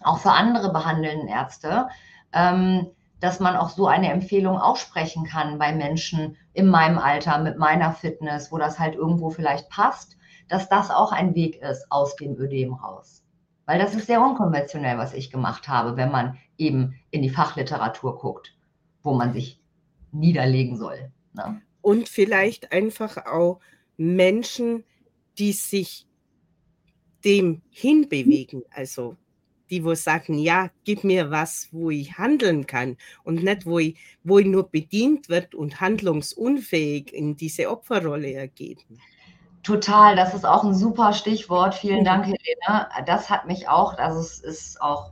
auch 0.03 0.17
für 0.17 0.31
andere 0.31 0.73
behandelnden 0.73 1.27
Ärzte, 1.27 1.89
ähm, 2.33 2.87
dass 3.19 3.39
man 3.39 3.55
auch 3.55 3.69
so 3.69 3.85
eine 3.85 4.11
Empfehlung 4.11 4.57
aussprechen 4.57 5.23
kann 5.23 5.59
bei 5.59 5.71
Menschen 5.71 6.37
in 6.53 6.69
meinem 6.69 6.97
Alter, 6.97 7.37
mit 7.37 7.59
meiner 7.59 7.91
Fitness, 7.91 8.51
wo 8.51 8.57
das 8.57 8.79
halt 8.79 8.95
irgendwo 8.95 9.29
vielleicht 9.29 9.69
passt, 9.69 10.17
dass 10.47 10.67
das 10.69 10.89
auch 10.89 11.11
ein 11.11 11.35
Weg 11.35 11.61
ist 11.61 11.85
aus 11.91 12.15
dem 12.15 12.35
Ödem 12.35 12.73
raus. 12.73 13.21
Weil 13.67 13.77
das 13.77 13.93
ist 13.93 14.07
sehr 14.07 14.23
unkonventionell, 14.23 14.97
was 14.97 15.13
ich 15.13 15.29
gemacht 15.29 15.67
habe, 15.67 15.97
wenn 15.97 16.09
man 16.09 16.39
eben 16.61 16.95
in 17.09 17.21
die 17.21 17.29
Fachliteratur 17.29 18.17
guckt, 18.17 18.55
wo 19.03 19.13
man 19.13 19.33
sich 19.33 19.59
niederlegen 20.11 20.77
soll. 20.77 21.11
Ne? 21.33 21.61
Und 21.81 22.07
vielleicht 22.07 22.71
einfach 22.71 23.17
auch 23.25 23.59
Menschen, 23.97 24.83
die 25.37 25.51
sich 25.51 26.05
dem 27.25 27.61
hinbewegen, 27.69 28.63
also 28.71 29.17
die 29.69 29.83
wo 29.85 29.95
sagen, 29.95 30.37
ja, 30.37 30.69
gib 30.83 31.03
mir 31.03 31.31
was, 31.31 31.69
wo 31.71 31.89
ich 31.89 32.17
handeln 32.17 32.67
kann 32.67 32.97
und 33.23 33.41
nicht, 33.41 33.65
wo 33.65 33.79
ich, 33.79 33.97
wo 34.23 34.37
ich 34.37 34.45
nur 34.45 34.69
bedient 34.69 35.29
wird 35.29 35.55
und 35.55 35.79
handlungsunfähig 35.79 37.13
in 37.13 37.37
diese 37.37 37.71
Opferrolle 37.71 38.33
ergeben. 38.33 38.99
Total, 39.63 40.15
das 40.15 40.33
ist 40.33 40.45
auch 40.45 40.63
ein 40.63 40.75
super 40.75 41.13
Stichwort. 41.13 41.73
Vielen 41.73 42.03
Dank, 42.03 42.25
Helene. 42.25 42.89
Das 43.05 43.29
hat 43.29 43.47
mich 43.47 43.69
auch, 43.69 43.97
also 43.97 44.19
es 44.19 44.39
ist 44.39 44.81
auch 44.81 45.11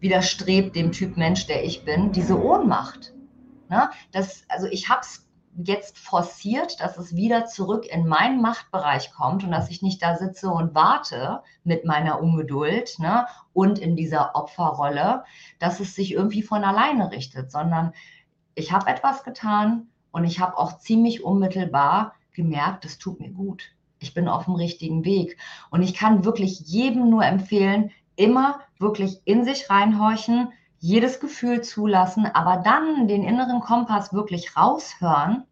widerstrebt 0.00 0.74
dem 0.74 0.92
Typ 0.92 1.16
Mensch, 1.16 1.46
der 1.46 1.64
ich 1.64 1.84
bin, 1.84 2.12
diese 2.12 2.42
Ohnmacht. 2.42 3.12
Ne? 3.68 3.90
Das, 4.12 4.44
also 4.48 4.66
ich 4.66 4.88
habe 4.88 5.00
es 5.02 5.30
jetzt 5.56 5.98
forciert, 5.98 6.80
dass 6.80 6.96
es 6.96 7.14
wieder 7.14 7.46
zurück 7.46 7.86
in 7.86 8.06
meinen 8.06 8.40
Machtbereich 8.40 9.12
kommt 9.12 9.44
und 9.44 9.50
dass 9.50 9.70
ich 9.70 9.82
nicht 9.82 10.02
da 10.02 10.16
sitze 10.16 10.50
und 10.50 10.74
warte 10.74 11.42
mit 11.64 11.84
meiner 11.84 12.20
Ungeduld 12.20 12.98
ne, 12.98 13.26
und 13.52 13.78
in 13.78 13.96
dieser 13.96 14.34
Opferrolle, 14.36 15.24
dass 15.58 15.80
es 15.80 15.94
sich 15.94 16.12
irgendwie 16.12 16.42
von 16.42 16.64
alleine 16.64 17.10
richtet, 17.10 17.50
sondern 17.50 17.92
ich 18.54 18.72
habe 18.72 18.90
etwas 18.90 19.24
getan 19.24 19.88
und 20.12 20.24
ich 20.24 20.40
habe 20.40 20.56
auch 20.56 20.78
ziemlich 20.78 21.24
unmittelbar 21.24 22.14
gemerkt, 22.32 22.84
es 22.84 22.98
tut 22.98 23.20
mir 23.20 23.30
gut. 23.30 23.72
Ich 23.98 24.14
bin 24.14 24.28
auf 24.28 24.46
dem 24.46 24.54
richtigen 24.54 25.04
Weg. 25.04 25.36
Und 25.70 25.82
ich 25.82 25.92
kann 25.92 26.24
wirklich 26.24 26.60
jedem 26.60 27.10
nur 27.10 27.24
empfehlen, 27.24 27.90
immer 28.20 28.60
wirklich 28.78 29.20
in 29.24 29.44
sich 29.44 29.70
reinhorchen, 29.70 30.52
jedes 30.78 31.20
Gefühl 31.20 31.62
zulassen, 31.62 32.26
aber 32.26 32.58
dann 32.58 33.08
den 33.08 33.24
inneren 33.24 33.60
Kompass 33.60 34.12
wirklich 34.12 34.56
raushören, 34.56 35.44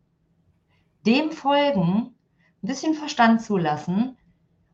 dem 1.07 1.33
folgen, 1.33 2.15
ein 2.63 2.67
bisschen 2.67 2.95
Verstand 2.95 3.43
zulassen. 3.43 4.17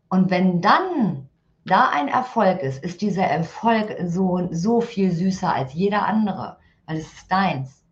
Und 0.09 0.31
wenn 0.31 0.61
dann 0.61 1.29
da 1.65 1.89
ein 1.91 2.09
Erfolg 2.09 2.61
ist, 2.61 2.85
ist 2.85 3.01
dieser 3.01 3.25
Erfolg 3.25 3.97
so, 4.05 4.49
so 4.53 4.81
viel 4.81 5.11
süßer 5.11 5.53
als 5.53 5.73
jeder 5.73 6.07
andere, 6.07 6.59
weil 6.87 6.99
es 6.99 7.13
ist 7.13 7.31
deins. 7.31 7.85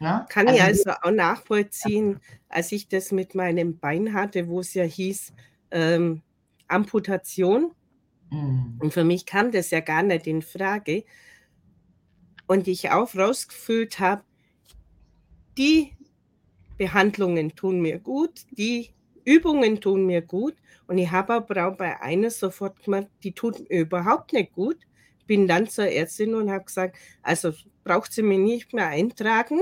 Ne? 0.00 0.24
Kann 0.30 0.48
also, 0.48 0.58
ich 0.58 0.64
also 0.64 0.90
auch 1.02 1.10
nachvollziehen, 1.10 2.20
als 2.48 2.72
ich 2.72 2.88
das 2.88 3.12
mit 3.12 3.34
meinem 3.34 3.78
Bein 3.78 4.14
hatte, 4.14 4.48
wo 4.48 4.60
es 4.60 4.72
ja 4.72 4.82
hieß 4.82 5.32
ähm, 5.70 6.22
Amputation. 6.68 7.72
Mhm. 8.30 8.78
Und 8.80 8.92
für 8.92 9.04
mich 9.04 9.26
kam 9.26 9.52
das 9.52 9.70
ja 9.70 9.80
gar 9.80 10.02
nicht 10.02 10.26
in 10.26 10.42
Frage. 10.42 11.04
Und 12.46 12.68
ich 12.68 12.90
auch 12.90 13.14
rausgefühlt 13.14 14.00
habe, 14.00 14.22
die 15.56 15.92
Behandlungen 16.78 17.54
tun 17.54 17.80
mir 17.80 17.98
gut, 17.98 18.40
die 18.50 18.90
Übungen 19.24 19.80
tun 19.80 20.06
mir 20.06 20.22
gut. 20.22 20.54
Und 20.86 20.98
ich 20.98 21.10
habe 21.10 21.34
aber 21.34 21.68
auch 21.68 21.76
bei 21.76 22.00
einer 22.00 22.30
sofort 22.30 22.82
gemerkt, 22.82 23.10
die 23.22 23.32
tut 23.32 23.68
mir 23.68 23.80
überhaupt 23.80 24.32
nicht 24.32 24.52
gut. 24.52 24.78
Bin 25.26 25.46
dann 25.46 25.68
zur 25.68 25.86
Ärztin 25.86 26.34
und 26.34 26.50
habe 26.50 26.64
gesagt, 26.64 26.96
also 27.22 27.52
braucht 27.84 28.12
sie 28.12 28.22
mir 28.22 28.38
nicht 28.38 28.72
mehr 28.72 28.88
eintragen 28.88 29.60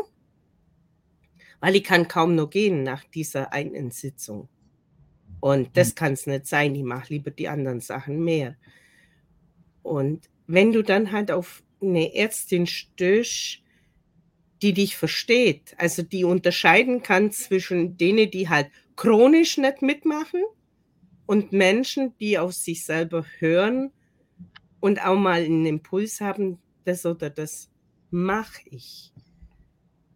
weil 1.61 1.77
ich 1.77 1.85
kann 1.85 2.09
kaum 2.09 2.35
noch 2.35 2.51
gehen 2.51 2.83
nach 2.83 3.05
dieser 3.05 3.53
einen 3.53 3.91
Sitzung. 3.91 4.49
Und 5.41 5.77
das 5.77 5.89
hm. 5.89 5.95
kann 5.95 6.13
es 6.15 6.27
nicht 6.27 6.47
sein. 6.47 6.75
Ich 6.75 6.83
mache 6.83 7.13
lieber 7.13 7.31
die 7.31 7.49
anderen 7.49 7.81
Sachen 7.81 8.23
mehr. 8.25 8.57
Und 9.83 10.29
wenn 10.47 10.73
du 10.73 10.83
dann 10.83 11.13
halt 11.13 11.31
auf 11.31 11.63
eine 11.81 12.15
Ärztin 12.15 12.67
stößt, 12.67 13.63
die 14.63 14.73
dich 14.73 14.97
versteht, 14.97 15.75
also 15.79 16.03
die 16.03 16.25
unterscheiden 16.25 17.03
kann 17.03 17.31
zwischen 17.31 17.97
denen, 17.97 18.31
die 18.31 18.49
halt 18.49 18.69
chronisch 18.97 19.57
nicht 19.59 19.83
mitmachen 19.83 20.43
und 21.27 21.53
Menschen, 21.53 22.15
die 22.19 22.39
auf 22.39 22.55
sich 22.55 22.85
selber 22.85 23.25
hören 23.39 23.93
und 24.81 25.05
auch 25.05 25.17
mal 25.17 25.43
einen 25.45 25.67
Impuls 25.67 26.21
haben, 26.21 26.59
das 26.85 27.07
oder 27.07 27.31
das 27.31 27.71
mache 28.11 28.63
ich 28.71 29.13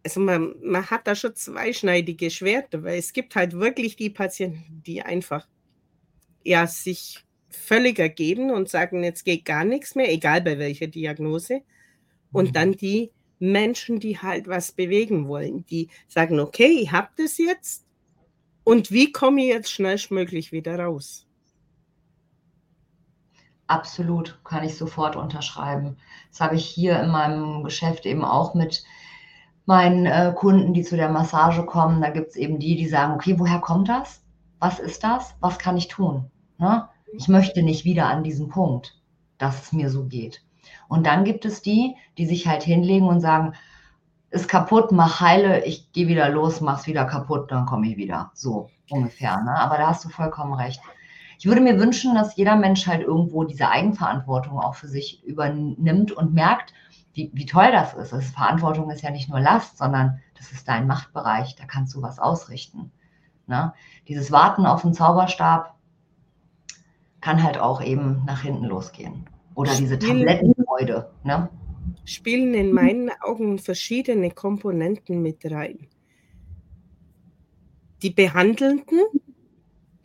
also 0.03 0.19
man, 0.19 0.55
man 0.61 0.89
hat 0.89 1.07
da 1.07 1.15
schon 1.15 1.35
zweischneidige 1.35 2.29
Schwerter, 2.29 2.83
weil 2.83 2.99
es 2.99 3.13
gibt 3.13 3.35
halt 3.35 3.53
wirklich 3.53 3.95
die 3.95 4.09
Patienten, 4.09 4.81
die 4.85 5.01
einfach 5.01 5.47
ja 6.43 6.67
sich 6.67 7.23
völlig 7.49 7.99
ergeben 7.99 8.51
und 8.51 8.69
sagen, 8.69 9.03
jetzt 9.03 9.23
geht 9.23 9.45
gar 9.45 9.63
nichts 9.63 9.95
mehr, 9.95 10.11
egal 10.11 10.41
bei 10.41 10.57
welcher 10.57 10.87
Diagnose. 10.87 11.61
Und 12.31 12.49
mhm. 12.49 12.53
dann 12.53 12.71
die 12.73 13.11
Menschen, 13.39 13.99
die 13.99 14.17
halt 14.17 14.47
was 14.47 14.71
bewegen 14.71 15.27
wollen, 15.27 15.65
die 15.65 15.89
sagen, 16.07 16.39
okay, 16.39 16.79
ich 16.81 16.91
habe 16.91 17.09
das 17.17 17.37
jetzt 17.37 17.85
und 18.63 18.91
wie 18.91 19.11
komme 19.11 19.41
ich 19.41 19.47
jetzt 19.49 19.71
schnellstmöglich 19.71 20.51
wieder 20.51 20.79
raus? 20.79 21.27
Absolut, 23.67 24.39
kann 24.43 24.63
ich 24.63 24.75
sofort 24.75 25.15
unterschreiben. 25.15 25.97
Das 26.29 26.41
habe 26.41 26.55
ich 26.55 26.65
hier 26.65 26.99
in 26.99 27.09
meinem 27.09 27.63
Geschäft 27.63 28.05
eben 28.05 28.23
auch 28.23 28.53
mit 28.53 28.83
meinen 29.65 30.05
äh, 30.05 30.33
Kunden, 30.35 30.73
die 30.73 30.83
zu 30.83 30.95
der 30.95 31.09
Massage 31.09 31.63
kommen. 31.65 32.01
Da 32.01 32.09
gibt 32.09 32.29
es 32.29 32.35
eben 32.35 32.59
die, 32.59 32.75
die 32.75 32.87
sagen, 32.87 33.13
okay, 33.13 33.39
woher 33.39 33.59
kommt 33.59 33.89
das? 33.89 34.21
Was 34.59 34.79
ist 34.79 35.03
das? 35.03 35.35
Was 35.39 35.57
kann 35.57 35.77
ich 35.77 35.87
tun? 35.87 36.29
Ne? 36.57 36.87
Ich 37.17 37.27
möchte 37.27 37.63
nicht 37.63 37.85
wieder 37.85 38.07
an 38.07 38.23
diesen 38.23 38.49
Punkt, 38.49 38.99
dass 39.37 39.61
es 39.61 39.73
mir 39.73 39.89
so 39.89 40.05
geht. 40.05 40.41
Und 40.87 41.05
dann 41.05 41.23
gibt 41.23 41.45
es 41.45 41.61
die, 41.61 41.95
die 42.17 42.25
sich 42.25 42.47
halt 42.47 42.63
hinlegen 42.63 43.07
und 43.07 43.19
sagen, 43.19 43.53
ist 44.29 44.47
kaputt, 44.47 44.91
mach 44.91 45.19
heile, 45.21 45.63
ich 45.63 45.91
gehe 45.91 46.07
wieder 46.07 46.29
los, 46.29 46.59
mach's 46.59 46.87
wieder 46.87 47.05
kaputt, 47.05 47.51
dann 47.51 47.65
komme 47.65 47.87
ich 47.87 47.97
wieder. 47.97 48.31
So 48.33 48.69
ungefähr. 48.89 49.41
Ne? 49.41 49.55
Aber 49.55 49.77
da 49.77 49.87
hast 49.87 50.03
du 50.05 50.09
vollkommen 50.09 50.53
recht. 50.53 50.81
Ich 51.37 51.45
würde 51.45 51.61
mir 51.61 51.79
wünschen, 51.79 52.15
dass 52.15 52.35
jeder 52.35 52.55
Mensch 52.55 52.87
halt 52.87 53.01
irgendwo 53.01 53.43
diese 53.43 53.69
Eigenverantwortung 53.69 54.59
auch 54.59 54.75
für 54.75 54.87
sich 54.87 55.23
übernimmt 55.23 56.11
und 56.11 56.33
merkt, 56.33 56.73
wie, 57.13 57.31
wie 57.33 57.45
toll 57.45 57.71
das 57.71 57.93
ist. 57.93 58.11
Das 58.11 58.31
Verantwortung 58.31 58.89
ist 58.89 59.01
ja 59.01 59.11
nicht 59.11 59.29
nur 59.29 59.39
Last, 59.39 59.77
sondern 59.77 60.19
das 60.37 60.51
ist 60.51 60.67
dein 60.67 60.87
Machtbereich, 60.87 61.55
da 61.55 61.65
kannst 61.65 61.93
du 61.95 62.01
was 62.01 62.19
ausrichten. 62.19 62.91
Ne? 63.47 63.73
Dieses 64.07 64.31
Warten 64.31 64.65
auf 64.65 64.81
den 64.81 64.93
Zauberstab 64.93 65.75
kann 67.21 67.43
halt 67.43 67.57
auch 67.57 67.81
eben 67.81 68.23
nach 68.25 68.41
hinten 68.41 68.65
losgehen. 68.65 69.29
Oder 69.55 69.75
diese 69.75 69.99
Tablettenfreude. 69.99 71.11
Ne? 71.23 71.49
Spielen 72.05 72.53
in 72.53 72.73
meinen 72.73 73.11
Augen 73.21 73.59
verschiedene 73.59 74.31
Komponenten 74.31 75.21
mit 75.21 75.45
rein. 75.49 75.87
Die 78.01 78.09
Behandelnden, 78.09 78.99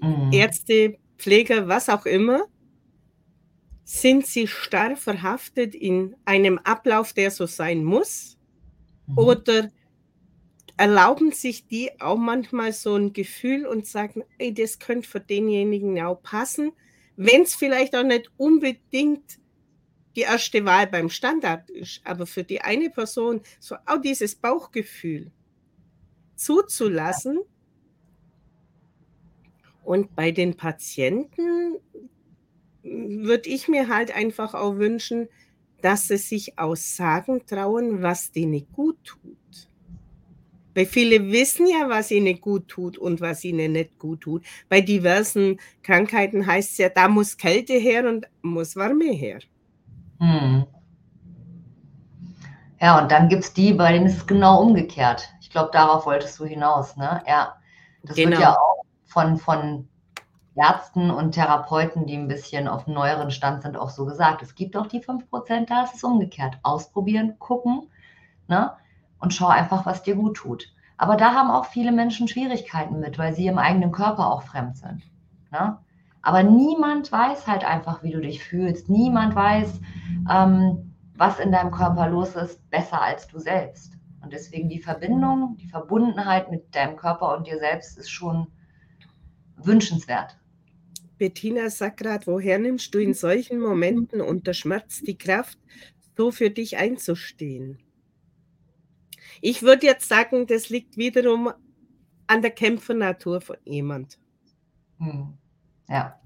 mhm. 0.01 0.31
Ärzte, 0.33 0.99
Pfleger, 1.17 1.67
was 1.67 1.89
auch 1.89 2.07
immer, 2.07 2.43
sind 3.89 4.27
sie 4.27 4.47
starr 4.47 4.97
verhaftet 4.97 5.75
in 5.75 6.15
einem 6.27 6.59
Ablauf, 6.59 7.15
der 7.15 7.31
so 7.31 7.47
sein 7.47 7.83
muss? 7.83 8.37
Mhm. 9.07 9.19
Oder 9.19 9.71
erlauben 10.77 11.33
sich 11.33 11.67
die 11.67 11.99
auch 11.99 12.19
manchmal 12.19 12.75
so 12.75 12.97
ein 12.97 13.15
Gefühl 13.15 13.65
und 13.65 13.87
sagen, 13.87 14.25
ey, 14.37 14.53
das 14.53 14.79
könnte 14.79 15.09
für 15.09 15.21
denjenigen 15.21 15.99
auch 16.03 16.23
passen, 16.23 16.73
wenn 17.17 17.43
es 17.43 17.55
vielleicht 17.55 17.97
auch 17.97 18.03
nicht 18.03 18.31
unbedingt 18.37 19.39
die 20.17 20.21
erste 20.21 20.67
Wahl 20.67 20.87
beim 20.87 21.09
Standard 21.09 21.71
ist, 21.71 22.03
aber 22.05 22.27
für 22.27 22.45
die 22.45 22.61
eine 22.61 22.91
Person 22.91 23.41
so 23.59 23.77
auch 23.87 24.03
dieses 24.03 24.35
Bauchgefühl 24.35 25.33
zuzulassen. 26.37 27.39
Und 29.83 30.15
bei 30.15 30.31
den 30.31 30.55
Patienten 30.59 31.79
würde 32.91 33.49
ich 33.49 33.69
mir 33.69 33.89
halt 33.89 34.15
einfach 34.15 34.55
auch 34.55 34.77
wünschen, 34.77 35.29
dass 35.83 36.09
sie 36.09 36.17
sich 36.17 36.59
auch 36.59 36.77
sagen 36.77 37.47
trauen, 37.47 38.03
was 38.03 38.33
denen 38.33 38.67
gut 38.73 38.97
tut. 39.05 39.37
Weil 40.75 40.87
viele 40.87 41.33
wissen 41.33 41.67
ja, 41.67 41.89
was 41.89 42.11
ihnen 42.11 42.41
gut 42.41 42.69
tut 42.69 42.99
und 42.99 43.21
was 43.21 43.45
ihnen 43.45 43.73
nicht 43.73 43.99
gut 43.99 44.21
tut. 44.21 44.45
Bei 44.69 44.81
diversen 44.81 45.59
Krankheiten 45.83 46.47
heißt 46.47 46.73
es 46.73 46.79
ja, 46.79 46.89
da 46.89 47.09
muss 47.09 47.37
Kälte 47.37 47.75
her 47.75 48.09
und 48.09 48.29
muss 48.43 48.77
Wärme 48.77 49.13
her. 49.13 49.41
Hm. 50.21 50.67
Ja, 52.81 53.03
und 53.03 53.11
dann 53.11 53.29
gibt 53.29 53.45
es 53.45 53.53
die, 53.53 53.73
bei 53.73 53.93
denen 53.93 54.07
ist 54.07 54.19
es 54.19 54.27
genau 54.27 54.63
umgekehrt. 54.63 55.29
Ich 55.41 55.51
glaube, 55.51 55.71
darauf 55.73 56.07
wolltest 56.07 56.39
du 56.39 56.45
hinaus, 56.45 56.97
ne? 56.97 57.23
Ja. 57.27 57.57
Das 58.05 58.15
genau. 58.15 58.31
wird 58.31 58.41
ja 58.41 58.53
auch 58.53 58.85
von, 59.07 59.37
von 59.37 59.89
Ärzten 60.59 61.11
und 61.11 61.33
Therapeuten, 61.33 62.07
die 62.07 62.17
ein 62.17 62.29
bisschen 62.29 62.69
auf 62.69 62.87
neueren 62.87 63.31
Stand 63.31 63.63
sind, 63.63 63.77
auch 63.77 63.91
so 63.91 64.05
gesagt. 64.05 64.43
Es 64.43 64.55
gibt 64.55 64.77
auch 64.77 64.87
die 64.87 65.03
5%, 65.03 65.67
da 65.67 65.85
ist 65.85 65.95
es 65.95 66.05
umgekehrt. 66.05 66.59
Ausprobieren, 66.63 67.39
gucken 67.39 67.89
ne? 68.49 68.73
und 69.19 69.33
schau 69.35 69.49
einfach, 69.49 69.87
was 69.87 70.03
dir 70.03 70.17
gut 70.17 70.37
tut. 70.37 70.73
Aber 70.97 71.17
da 71.17 71.33
haben 71.33 71.51
auch 71.51 71.67
viele 71.67 71.93
Menschen 71.93 72.27
Schwierigkeiten 72.27 72.99
mit, 72.99 73.19
weil 73.19 73.33
sie 73.33 73.47
im 73.47 73.59
eigenen 73.59 73.93
Körper 73.93 74.31
auch 74.31 74.43
fremd 74.43 74.77
sind. 74.77 75.03
Ne? 75.53 75.79
Aber 76.23 76.43
niemand 76.43 77.11
weiß 77.13 77.47
halt 77.47 77.65
einfach, 77.65 78.03
wie 78.03 78.11
du 78.11 78.21
dich 78.21 78.43
fühlst. 78.43 78.89
Niemand 78.89 79.35
weiß, 79.35 79.81
ähm, 80.31 80.95
was 81.17 81.39
in 81.39 81.53
deinem 81.53 81.71
Körper 81.71 82.09
los 82.09 82.35
ist, 82.35 82.69
besser 82.71 83.01
als 83.01 83.29
du 83.29 83.39
selbst. 83.39 83.95
Und 84.23 84.33
deswegen 84.33 84.69
die 84.69 84.81
Verbindung, 84.81 85.57
die 85.57 85.69
Verbundenheit 85.69 86.51
mit 86.51 86.75
deinem 86.75 86.97
Körper 86.97 87.37
und 87.37 87.47
dir 87.47 87.59
selbst 87.59 87.97
ist 87.97 88.11
schon 88.11 88.49
wünschenswert. 89.57 90.37
Bettina 91.19 91.69
gerade, 91.97 92.27
woher 92.27 92.59
nimmst 92.59 92.95
du 92.95 92.99
in 92.99 93.15
solchen 93.15 93.61
Momenten 93.61 94.21
unter 94.21 94.55
Schmerz 94.55 95.01
die 95.01 95.19
Kraft, 95.19 95.59
so 96.17 96.31
für 96.31 96.51
dich 96.51 96.77
einzustehen? 96.77 97.79
Ich 99.41 99.63
würde 99.63 99.87
jetzt 99.87 100.09
sagen, 100.09 100.47
das 100.47 100.69
liegt 100.69 100.97
wiederum 100.97 101.53
an 102.27 102.43
der 102.43 102.51
Kämpfernatur 102.51 103.41
von 103.41 103.57
jemand. 103.65 104.19
Hm. 104.99 105.37
Ja. 105.89 106.21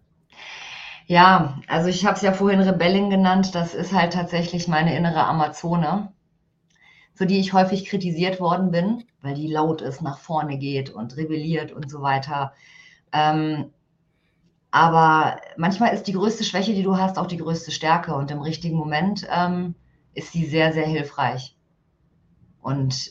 Ja, 1.07 1.61
also 1.68 1.88
ich 1.88 2.07
habe 2.07 2.16
es 2.16 2.22
ja 2.22 2.33
vorhin 2.33 2.61
Rebellin 2.61 3.11
genannt. 3.11 3.55
Das 3.55 3.74
ist 3.74 3.92
halt 3.92 4.12
tatsächlich 4.14 4.68
meine 4.68 4.96
innere 4.96 5.24
Amazone, 5.24 6.12
für 7.14 7.26
die 7.26 7.38
ich 7.38 7.52
häufig 7.52 7.85
kritisiert 7.85 8.40
worden 8.40 8.70
bin, 8.70 9.05
weil 9.20 9.35
die 9.35 9.48
laut 9.48 9.83
ist, 9.83 10.00
nach 10.00 10.18
vorne 10.18 10.59
geht 10.59 10.90
und 10.90 11.16
rebelliert 11.16 11.72
und 11.72 11.90
so 11.90 12.02
weiter. 12.02 12.55
Ähm, 13.12 13.72
aber 14.73 15.37
manchmal 15.59 15.93
ist 15.93 16.05
die 16.05 16.15
größte 16.15 16.45
Schwäche, 16.45 16.73
die 16.73 16.83
du 16.83 16.97
hast, 16.97 17.19
auch 17.19 17.27
die 17.27 17.37
größte 17.37 17.71
Stärke. 17.71 18.15
Und 18.15 18.31
im 18.31 18.41
richtigen 18.41 18.77
Moment 18.77 19.29
ähm, 19.31 19.75
ist 20.15 20.33
sie 20.33 20.47
sehr, 20.47 20.73
sehr 20.73 20.87
hilfreich. 20.87 21.55
Und 22.63 23.11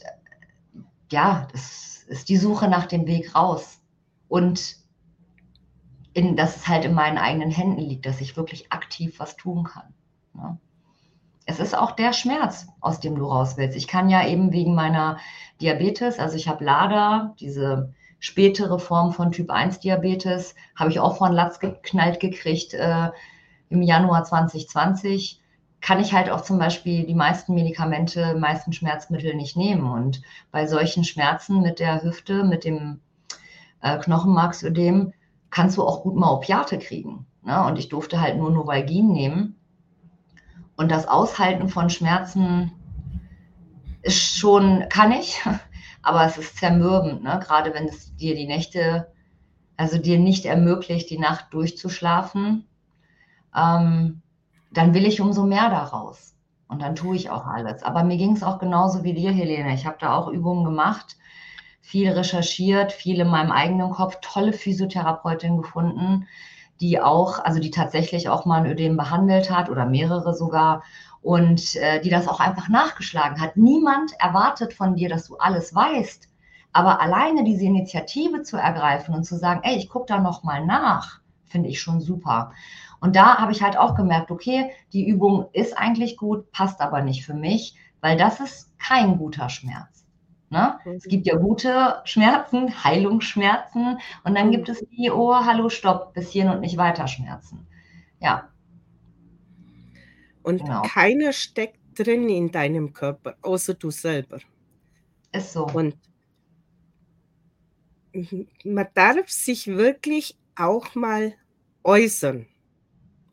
ja, 1.11 1.47
das 1.51 2.03
ist 2.07 2.29
die 2.29 2.37
Suche 2.37 2.67
nach 2.67 2.87
dem 2.87 3.05
Weg 3.05 3.35
raus. 3.35 3.79
Und 4.27 4.77
in, 6.13 6.35
dass 6.35 6.55
es 6.55 6.67
halt 6.67 6.83
in 6.83 6.95
meinen 6.95 7.19
eigenen 7.19 7.51
Händen 7.51 7.79
liegt, 7.79 8.07
dass 8.07 8.21
ich 8.21 8.35
wirklich 8.35 8.71
aktiv 8.71 9.19
was 9.19 9.37
tun 9.37 9.63
kann. 9.63 9.93
Ne? 10.33 10.57
Es 11.45 11.59
ist 11.59 11.77
auch 11.77 11.91
der 11.91 12.13
Schmerz, 12.13 12.67
aus 12.79 12.99
dem 12.99 13.15
du 13.15 13.25
raus 13.25 13.55
willst. 13.57 13.77
Ich 13.77 13.87
kann 13.87 14.09
ja 14.09 14.25
eben 14.25 14.51
wegen 14.51 14.73
meiner 14.73 15.19
Diabetes, 15.61 16.17
also 16.17 16.35
ich 16.35 16.47
habe 16.47 16.65
LADA, 16.65 17.35
diese 17.39 17.93
spätere 18.21 18.77
Form 18.79 19.11
von 19.11 19.31
Typ 19.31 19.49
1 19.49 19.79
Diabetes, 19.79 20.55
habe 20.75 20.91
ich 20.91 20.99
auch 20.99 21.17
von 21.17 21.33
Latz 21.33 21.59
geknallt 21.59 22.19
gekriegt 22.19 22.73
äh, 22.73 23.09
im 23.69 23.81
Januar 23.81 24.23
2020. 24.23 25.41
Kann 25.81 25.99
ich 25.99 26.13
halt 26.13 26.29
auch 26.29 26.41
zum 26.41 26.59
Beispiel 26.59 27.07
die 27.07 27.15
meisten 27.15 27.55
Medikamente, 27.55 28.35
meisten 28.35 28.73
Schmerzmittel 28.73 29.33
nicht 29.33 29.57
nehmen. 29.57 29.91
Und 29.91 30.21
bei 30.51 30.67
solchen 30.67 31.03
Schmerzen 31.03 31.61
mit 31.61 31.79
der 31.79 32.03
Hüfte, 32.03 32.43
mit 32.43 32.63
dem 32.63 33.01
äh, 33.81 33.97
Knochenmarksödem, 33.97 35.13
kannst 35.49 35.77
du 35.77 35.83
auch 35.83 36.03
gut 36.03 36.15
mal 36.15 36.31
Opiate 36.31 36.77
kriegen. 36.77 37.25
Ne? 37.41 37.65
Und 37.65 37.79
ich 37.79 37.89
durfte 37.89 38.21
halt 38.21 38.37
nur 38.37 38.51
Novalgin 38.51 39.11
nehmen. 39.11 39.55
Und 40.75 40.91
das 40.91 41.07
Aushalten 41.07 41.69
von 41.69 41.89
Schmerzen 41.89 42.71
ist 44.03 44.37
schon, 44.37 44.85
kann 44.89 45.11
ich, 45.11 45.41
aber 46.03 46.25
es 46.25 46.37
ist 46.37 46.57
zermürbend, 46.57 47.23
ne? 47.23 47.39
gerade 47.43 47.73
wenn 47.73 47.87
es 47.87 48.15
dir 48.15 48.35
die 48.35 48.47
Nächte, 48.47 49.11
also 49.77 49.97
dir 49.97 50.19
nicht 50.19 50.45
ermöglicht, 50.45 51.09
die 51.09 51.19
Nacht 51.19 51.47
durchzuschlafen, 51.51 52.65
ähm, 53.55 54.21
dann 54.71 54.93
will 54.93 55.05
ich 55.05 55.21
umso 55.21 55.43
mehr 55.43 55.69
daraus. 55.69 56.35
Und 56.67 56.81
dann 56.81 56.95
tue 56.95 57.17
ich 57.17 57.29
auch 57.29 57.45
alles. 57.45 57.83
Aber 57.83 58.03
mir 58.03 58.15
ging 58.15 58.33
es 58.33 58.43
auch 58.43 58.57
genauso 58.57 59.03
wie 59.03 59.13
dir, 59.13 59.31
Helene. 59.31 59.73
Ich 59.73 59.85
habe 59.85 59.97
da 59.99 60.15
auch 60.15 60.29
Übungen 60.29 60.63
gemacht, 60.63 61.17
viel 61.81 62.09
recherchiert, 62.09 62.93
viel 62.93 63.19
in 63.19 63.27
meinem 63.27 63.51
eigenen 63.51 63.89
Kopf, 63.89 64.19
tolle 64.21 64.53
Physiotherapeutin 64.53 65.57
gefunden, 65.57 66.27
die 66.79 67.01
auch, 67.01 67.39
also 67.39 67.59
die 67.59 67.71
tatsächlich 67.71 68.29
auch 68.29 68.45
mal 68.45 68.61
ein 68.61 68.71
Ödem 68.71 68.95
behandelt 68.95 69.51
hat 69.51 69.69
oder 69.69 69.85
mehrere 69.85 70.33
sogar 70.33 70.83
und 71.21 71.75
äh, 71.75 72.01
die 72.01 72.09
das 72.09 72.27
auch 72.27 72.39
einfach 72.39 72.69
nachgeschlagen 72.69 73.39
hat. 73.39 73.57
Niemand 73.57 74.13
erwartet 74.19 74.73
von 74.73 74.95
dir, 74.95 75.09
dass 75.09 75.27
du 75.27 75.37
alles 75.37 75.73
weißt, 75.73 76.27
aber 76.73 77.01
alleine 77.01 77.43
diese 77.43 77.65
Initiative 77.65 78.43
zu 78.43 78.57
ergreifen 78.57 79.13
und 79.13 79.23
zu 79.23 79.37
sagen, 79.37 79.61
ey, 79.63 79.75
ich 79.75 79.89
gucke 79.89 80.07
da 80.07 80.19
noch 80.19 80.43
mal 80.43 80.65
nach, 80.65 81.19
finde 81.45 81.69
ich 81.69 81.81
schon 81.81 82.01
super. 82.01 82.53
Und 82.99 83.15
da 83.15 83.37
habe 83.37 83.51
ich 83.51 83.61
halt 83.61 83.77
auch 83.77 83.95
gemerkt, 83.95 84.31
okay, 84.31 84.71
die 84.93 85.07
Übung 85.07 85.47
ist 85.53 85.77
eigentlich 85.77 86.17
gut, 86.17 86.51
passt 86.51 86.81
aber 86.81 87.01
nicht 87.01 87.25
für 87.25 87.33
mich, 87.33 87.75
weil 87.99 88.17
das 88.17 88.39
ist 88.39 88.77
kein 88.79 89.17
guter 89.17 89.49
Schmerz. 89.49 90.05
Ne? 90.49 90.77
Es 90.85 91.05
gibt 91.05 91.27
ja 91.27 91.37
gute 91.37 92.01
Schmerzen, 92.03 92.71
Heilungsschmerzen 92.83 93.99
und 94.23 94.35
dann 94.35 94.51
gibt 94.51 94.69
es 94.69 94.83
die, 94.91 95.09
oh, 95.09 95.33
hallo, 95.33 95.69
stopp, 95.69 96.13
bis 96.13 96.31
hierhin 96.31 96.51
und 96.51 96.61
nicht 96.61 96.77
weiter 96.77 97.07
Schmerzen. 97.07 97.67
Ja. 98.19 98.50
Und 100.43 100.61
genau. 100.61 100.81
keiner 100.83 101.33
steckt 101.33 101.79
drin 101.95 102.29
in 102.29 102.51
deinem 102.51 102.93
Körper, 102.93 103.35
außer 103.41 103.73
du 103.73 103.91
selber. 103.91 104.39
Ist 105.33 105.53
so. 105.53 105.67
Und 105.67 105.95
man 108.63 108.87
darf 108.93 109.29
sich 109.29 109.67
wirklich 109.67 110.37
auch 110.55 110.95
mal 110.95 111.33
äußern 111.83 112.47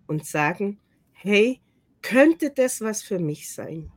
und 0.07 0.25
sagen, 0.25 0.79
hey, 1.13 1.61
könnte 2.03 2.51
das 2.51 2.81
was 2.81 3.03
für 3.03 3.19
mich 3.19 3.53
sein? 3.53 3.91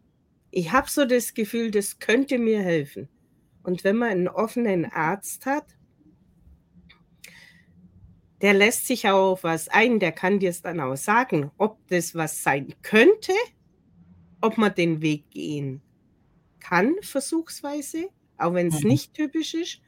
Ich 0.50 0.72
habe 0.72 0.90
so 0.90 1.06
das 1.06 1.34
Gefühl, 1.34 1.72
das 1.72 2.00
könnte 2.00 2.38
mir 2.38 2.62
helfen. 2.62 3.08
Und 3.64 3.84
wenn 3.84 3.96
man 3.96 4.10
einen 4.10 4.28
offenen 4.28 4.86
Arzt 4.86 5.46
hat, 5.46 5.66
der 8.42 8.54
lässt 8.54 8.88
sich 8.88 9.08
auch 9.08 9.34
auf 9.34 9.44
was 9.44 9.68
ein, 9.68 10.00
der 10.00 10.12
kann 10.12 10.40
dir 10.40 10.50
es 10.50 10.62
dann 10.62 10.80
auch 10.80 10.96
sagen, 10.96 11.52
ob 11.58 11.78
das 11.88 12.16
was 12.16 12.44
sein 12.44 12.74
könnte, 12.82 13.34
ob 14.42 14.58
man 14.58 14.74
den 14.74 15.02
Weg 15.02 15.30
gehen 15.30 15.82
kann, 16.60 16.96
versuchsweise, 17.02 18.10
auch 18.38 18.54
wenn 18.54 18.68
es 18.68 18.82
mhm. 18.82 18.90
nicht 18.90 19.14
typisch 19.14 19.54
ist, 19.54 19.82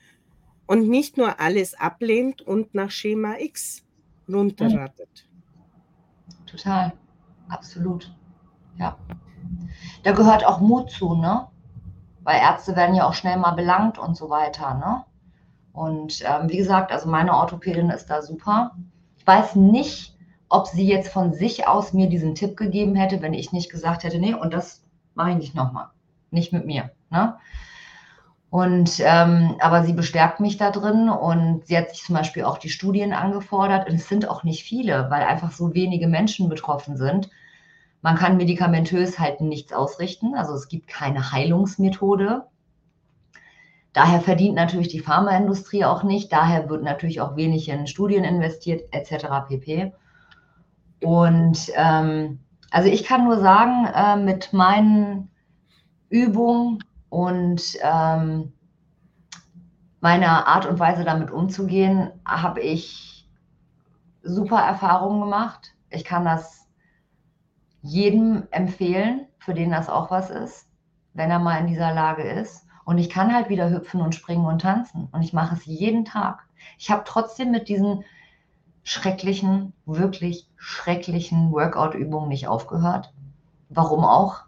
und 0.66 0.88
nicht 0.88 1.18
nur 1.18 1.40
alles 1.40 1.74
ablehnt 1.80 2.42
und 2.42 2.74
nach 2.74 2.92
Schema 2.92 3.36
X 3.38 3.84
runterratet. 4.30 5.28
Total, 6.46 6.94
absolut. 7.50 8.16
Ja. 8.78 8.98
Da 10.04 10.12
gehört 10.14 10.46
auch 10.46 10.62
Mut 10.62 10.90
zu, 10.92 11.16
ne? 11.16 11.48
Weil 12.24 12.40
Ärzte 12.40 12.76
werden 12.76 12.96
ja 12.96 13.08
auch 13.08 13.14
schnell 13.14 13.38
mal 13.38 13.52
belangt 13.52 13.98
und 13.98 14.16
so 14.16 14.30
weiter, 14.30 14.74
ne? 14.76 15.06
Und 15.74 16.22
ähm, 16.22 16.50
wie 16.50 16.58
gesagt, 16.58 16.92
also 16.92 17.10
meine 17.10 17.34
Orthopädin 17.34 17.90
ist 17.90 18.08
da 18.08 18.22
super. 18.22 18.76
Ich 19.18 19.28
weiß 19.28 19.56
nicht, 19.56 20.16
ob 20.50 20.68
sie 20.68 20.88
jetzt 20.88 21.12
von 21.12 21.34
sich 21.34 21.68
aus 21.68 21.94
mir 21.94 22.08
diesen 22.08 22.36
Tipp 22.36 22.56
gegeben 22.56 22.96
hätte, 22.96 23.22
wenn 23.22 23.34
ich 23.34 23.52
nicht 23.52 23.72
gesagt 23.72 24.04
hätte, 24.04 24.20
nee, 24.20 24.36
und 24.36 24.54
das 24.54 24.84
mache 25.16 25.32
ich 25.32 25.38
nicht 25.38 25.56
nochmal. 25.56 25.88
Nicht 26.30 26.54
mit 26.54 26.66
mir. 26.66 26.92
Ne? 27.10 27.36
Und 28.52 29.00
ähm, 29.00 29.56
aber 29.60 29.84
sie 29.84 29.94
bestärkt 29.94 30.40
mich 30.40 30.58
da 30.58 30.70
drin 30.70 31.10
und 31.10 31.66
sie 31.66 31.76
hat 31.76 31.90
sich 31.90 32.04
zum 32.04 32.14
Beispiel 32.14 32.44
auch 32.44 32.60
die 32.60 32.70
Studien 32.70 33.12
angefordert. 33.12 33.90
Und 33.90 33.96
es 33.96 34.08
sind 34.08 34.30
auch 34.30 34.44
nicht 34.44 34.64
viele, 34.64 35.10
weil 35.10 35.24
einfach 35.24 35.52
so 35.52 35.74
wenige 35.74 36.08
Menschen 36.08 36.50
betroffen 36.50 36.96
sind. 36.96 37.32
Man 38.04 38.16
kann 38.16 38.38
medikamentös 38.38 39.18
halt 39.18 39.42
nichts 39.42 39.74
ausrichten. 39.74 40.36
Also 40.36 40.54
es 40.54 40.68
gibt 40.68 40.88
keine 40.88 41.32
Heilungsmethode. 41.32 42.46
Daher 43.94 44.22
verdient 44.22 44.56
natürlich 44.56 44.88
die 44.88 45.00
Pharmaindustrie 45.00 45.86
auch 45.86 46.04
nicht, 46.04 46.34
daher 46.34 46.68
wird 46.68 46.84
natürlich 46.84 47.22
auch 47.22 47.36
wenig 47.36 47.70
in 47.70 47.86
Studien 47.86 48.24
investiert, 48.24 48.92
etc. 48.92 49.48
pp. 49.48 49.94
Und 51.04 51.72
ähm, 51.76 52.40
also 52.72 52.90
ich 52.90 53.04
kann 53.04 53.26
nur 53.26 53.40
sagen, 53.40 53.86
äh, 53.86 54.16
mit 54.18 54.52
meinen 54.52 55.30
Übungen 56.10 56.84
und 57.10 57.78
ähm, 57.84 58.52
meiner 60.02 60.48
Art 60.48 60.66
und 60.66 60.80
Weise 60.80 61.04
damit 61.04 61.30
umzugehen, 61.30 62.12
habe 62.26 62.62
ich 62.62 63.30
super 64.24 64.60
Erfahrungen 64.60 65.22
gemacht. 65.22 65.76
Ich 65.92 66.04
kann 66.04 66.26
das 66.26 66.68
jedem 67.84 68.48
empfehlen, 68.50 69.28
für 69.38 69.54
den 69.54 69.70
das 69.70 69.88
auch 69.88 70.10
was 70.10 70.32
ist, 70.32 70.68
wenn 71.14 71.30
er 71.30 71.40
mal 71.40 71.60
in 71.60 71.68
dieser 71.68 71.94
Lage 71.94 72.24
ist. 72.24 72.66
Und 72.86 72.98
ich 72.98 73.10
kann 73.10 73.34
halt 73.34 73.50
wieder 73.50 73.70
hüpfen 73.70 74.02
und 74.02 74.16
springen 74.16 74.46
und 74.46 74.62
tanzen. 74.62 75.08
Und 75.12 75.22
ich 75.22 75.34
mache 75.34 75.56
es 75.56 75.66
jeden 75.66 76.06
Tag. 76.06 76.44
Ich 76.78 76.92
habe 76.92 77.04
trotzdem 77.06 77.52
mit 77.52 77.70
diesen 77.70 78.04
schrecklichen, 78.84 79.74
wirklich 79.86 80.48
schrecklichen 80.58 81.52
Workout-Übungen 81.52 82.30
nicht 82.30 82.48
aufgehört. 82.48 83.14
Warum 83.70 84.04
auch? 84.04 84.44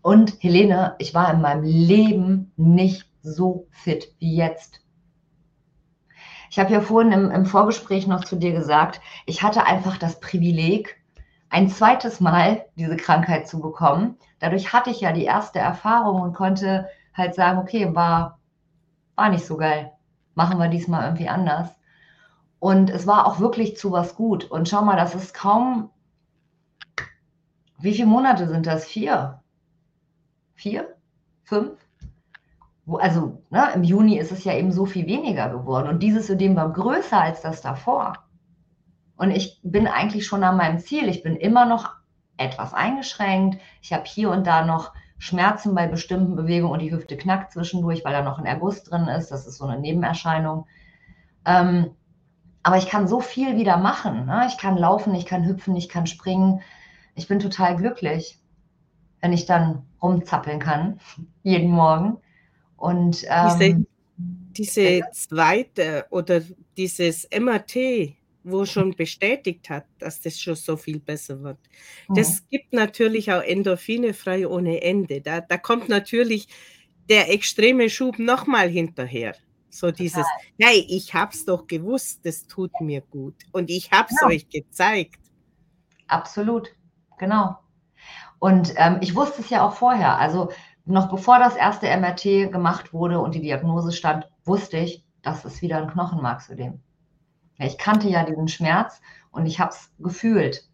Und 0.00 0.42
Helene, 0.42 0.94
ich 0.98 1.14
war 1.14 1.32
in 1.32 1.40
meinem 1.40 1.64
Leben 1.64 2.52
nicht 2.56 3.08
so 3.22 3.66
fit 3.70 4.14
wie 4.18 4.36
jetzt. 4.36 4.80
Ich 6.50 6.58
habe 6.58 6.72
ja 6.72 6.80
vorhin 6.80 7.12
im, 7.12 7.30
im, 7.30 7.46
Vorgespräch 7.46 8.06
noch 8.06 8.24
zu 8.24 8.36
dir 8.36 8.52
gesagt, 8.52 9.00
ich 9.26 9.42
hatte 9.42 9.64
einfach 9.64 9.96
das 9.96 10.20
Privileg, 10.20 11.00
ein 11.48 11.68
zweites 11.68 12.20
Mal 12.20 12.66
diese 12.76 12.96
Krankheit 12.96 13.48
zu 13.48 13.60
bekommen. 13.60 14.16
Dadurch 14.38 14.72
hatte 14.72 14.90
ich 14.90 15.00
ja 15.00 15.12
die 15.12 15.24
erste 15.24 15.60
Erfahrung 15.60 16.20
und 16.20 16.34
konnte 16.34 16.88
halt 17.14 17.34
sagen, 17.34 17.58
okay, 17.58 17.94
war, 17.94 18.38
war 19.14 19.28
nicht 19.28 19.46
so 19.46 19.56
geil. 19.56 19.92
Machen 20.34 20.58
wir 20.58 20.68
diesmal 20.68 21.04
irgendwie 21.04 21.28
anders. 21.28 21.68
Und 22.58 22.90
es 22.90 23.06
war 23.06 23.26
auch 23.26 23.40
wirklich 23.40 23.76
zu 23.76 23.92
was 23.92 24.14
gut. 24.14 24.44
Und 24.44 24.68
schau 24.68 24.82
mal, 24.82 24.96
das 24.96 25.14
ist 25.14 25.34
kaum, 25.34 25.90
wie 27.78 27.94
viele 27.94 28.06
Monate 28.06 28.48
sind 28.48 28.66
das? 28.66 28.86
Vier? 28.86 29.42
Vier? 30.54 30.94
Fünf? 31.42 31.72
Also 32.86 33.42
ne, 33.50 33.68
im 33.74 33.82
Juni 33.82 34.18
ist 34.18 34.32
es 34.32 34.44
ja 34.44 34.54
eben 34.54 34.72
so 34.72 34.86
viel 34.86 35.06
weniger 35.06 35.48
geworden. 35.48 35.88
Und 35.88 36.02
dieses 36.02 36.30
Ödem 36.30 36.56
war 36.56 36.72
größer 36.72 37.20
als 37.20 37.42
das 37.42 37.60
davor. 37.60 38.14
Und 39.16 39.30
ich 39.30 39.60
bin 39.62 39.86
eigentlich 39.86 40.26
schon 40.26 40.44
an 40.44 40.56
meinem 40.56 40.78
Ziel. 40.78 41.08
Ich 41.08 41.22
bin 41.22 41.36
immer 41.36 41.64
noch 41.64 41.90
etwas 42.36 42.74
eingeschränkt. 42.74 43.60
Ich 43.80 43.92
habe 43.92 44.04
hier 44.04 44.30
und 44.30 44.46
da 44.46 44.64
noch 44.64 44.92
Schmerzen 45.22 45.76
bei 45.76 45.86
bestimmten 45.86 46.34
Bewegungen 46.34 46.72
und 46.72 46.80
die 46.80 46.90
Hüfte 46.90 47.16
knackt 47.16 47.52
zwischendurch, 47.52 48.04
weil 48.04 48.12
da 48.12 48.22
noch 48.22 48.40
ein 48.40 48.44
Erguss 48.44 48.82
drin 48.82 49.06
ist. 49.06 49.30
Das 49.30 49.46
ist 49.46 49.58
so 49.58 49.64
eine 49.64 49.80
Nebenerscheinung. 49.80 50.66
Ähm, 51.46 51.92
aber 52.64 52.78
ich 52.78 52.88
kann 52.88 53.06
so 53.06 53.20
viel 53.20 53.56
wieder 53.56 53.76
machen. 53.76 54.26
Ne? 54.26 54.46
Ich 54.48 54.58
kann 54.58 54.76
laufen, 54.76 55.14
ich 55.14 55.24
kann 55.24 55.46
hüpfen, 55.46 55.76
ich 55.76 55.88
kann 55.88 56.08
springen. 56.08 56.60
Ich 57.14 57.28
bin 57.28 57.38
total 57.38 57.76
glücklich, 57.76 58.40
wenn 59.20 59.32
ich 59.32 59.46
dann 59.46 59.84
rumzappeln 60.02 60.58
kann, 60.58 60.98
jeden 61.44 61.70
Morgen. 61.70 62.16
Und 62.76 63.24
ähm, 63.28 63.86
diese, 64.56 64.76
diese 64.98 65.02
zweite 65.12 66.06
oder 66.10 66.40
dieses 66.76 67.28
MRT, 67.32 68.16
wo 68.44 68.64
schon 68.64 68.94
bestätigt 68.94 69.70
hat, 69.70 69.86
dass 69.98 70.20
das 70.20 70.40
schon 70.40 70.56
so 70.56 70.76
viel 70.76 70.98
besser 70.98 71.42
wird. 71.42 71.58
Mhm. 72.08 72.14
Das 72.14 72.48
gibt 72.48 72.72
natürlich 72.72 73.32
auch 73.32 73.42
Endorphine 73.42 74.14
frei 74.14 74.46
ohne 74.46 74.82
Ende. 74.82 75.20
Da, 75.20 75.40
da 75.40 75.58
kommt 75.58 75.88
natürlich 75.88 76.48
der 77.08 77.32
extreme 77.32 77.90
Schub 77.90 78.18
nochmal 78.18 78.68
hinterher. 78.68 79.34
So 79.70 79.90
dieses, 79.90 80.26
hey, 80.60 80.86
ich 80.88 81.14
hab's 81.14 81.46
doch 81.46 81.66
gewusst, 81.66 82.20
das 82.24 82.46
tut 82.46 82.72
mir 82.80 83.00
gut. 83.00 83.36
Und 83.52 83.70
ich 83.70 83.90
hab's 83.90 84.16
genau. 84.18 84.32
euch 84.32 84.48
gezeigt. 84.48 85.18
Absolut, 86.08 86.68
genau. 87.18 87.56
Und 88.38 88.74
ähm, 88.76 88.98
ich 89.00 89.14
wusste 89.14 89.40
es 89.40 89.48
ja 89.48 89.66
auch 89.66 89.74
vorher. 89.74 90.18
Also 90.18 90.50
noch 90.84 91.08
bevor 91.08 91.38
das 91.38 91.56
erste 91.56 91.86
MRT 91.86 92.52
gemacht 92.52 92.92
wurde 92.92 93.20
und 93.20 93.34
die 93.34 93.40
Diagnose 93.40 93.92
stand, 93.92 94.28
wusste 94.44 94.78
ich, 94.78 95.04
das 95.22 95.44
ist 95.44 95.62
wieder 95.62 95.78
ein 95.78 95.88
Knochenmarksödem. 95.88 96.80
Ich 97.58 97.78
kannte 97.78 98.08
ja 98.08 98.24
diesen 98.24 98.48
Schmerz 98.48 99.00
und 99.30 99.46
ich 99.46 99.60
habe 99.60 99.70
es 99.70 99.90
gefühlt. 99.98 100.68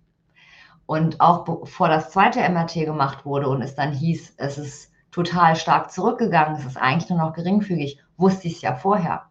Und 0.86 1.20
auch 1.20 1.44
bevor 1.44 1.88
das 1.88 2.10
zweite 2.10 2.40
MRT 2.48 2.86
gemacht 2.86 3.26
wurde 3.26 3.48
und 3.48 3.60
es 3.62 3.74
dann 3.74 3.92
hieß, 3.92 4.34
es 4.38 4.58
ist 4.58 4.92
total 5.10 5.56
stark 5.56 5.90
zurückgegangen, 5.90 6.56
es 6.56 6.64
ist 6.64 6.76
eigentlich 6.76 7.10
nur 7.10 7.18
noch 7.18 7.34
geringfügig, 7.34 7.98
wusste 8.16 8.48
ich 8.48 8.56
es 8.56 8.62
ja 8.62 8.74
vorher. 8.74 9.24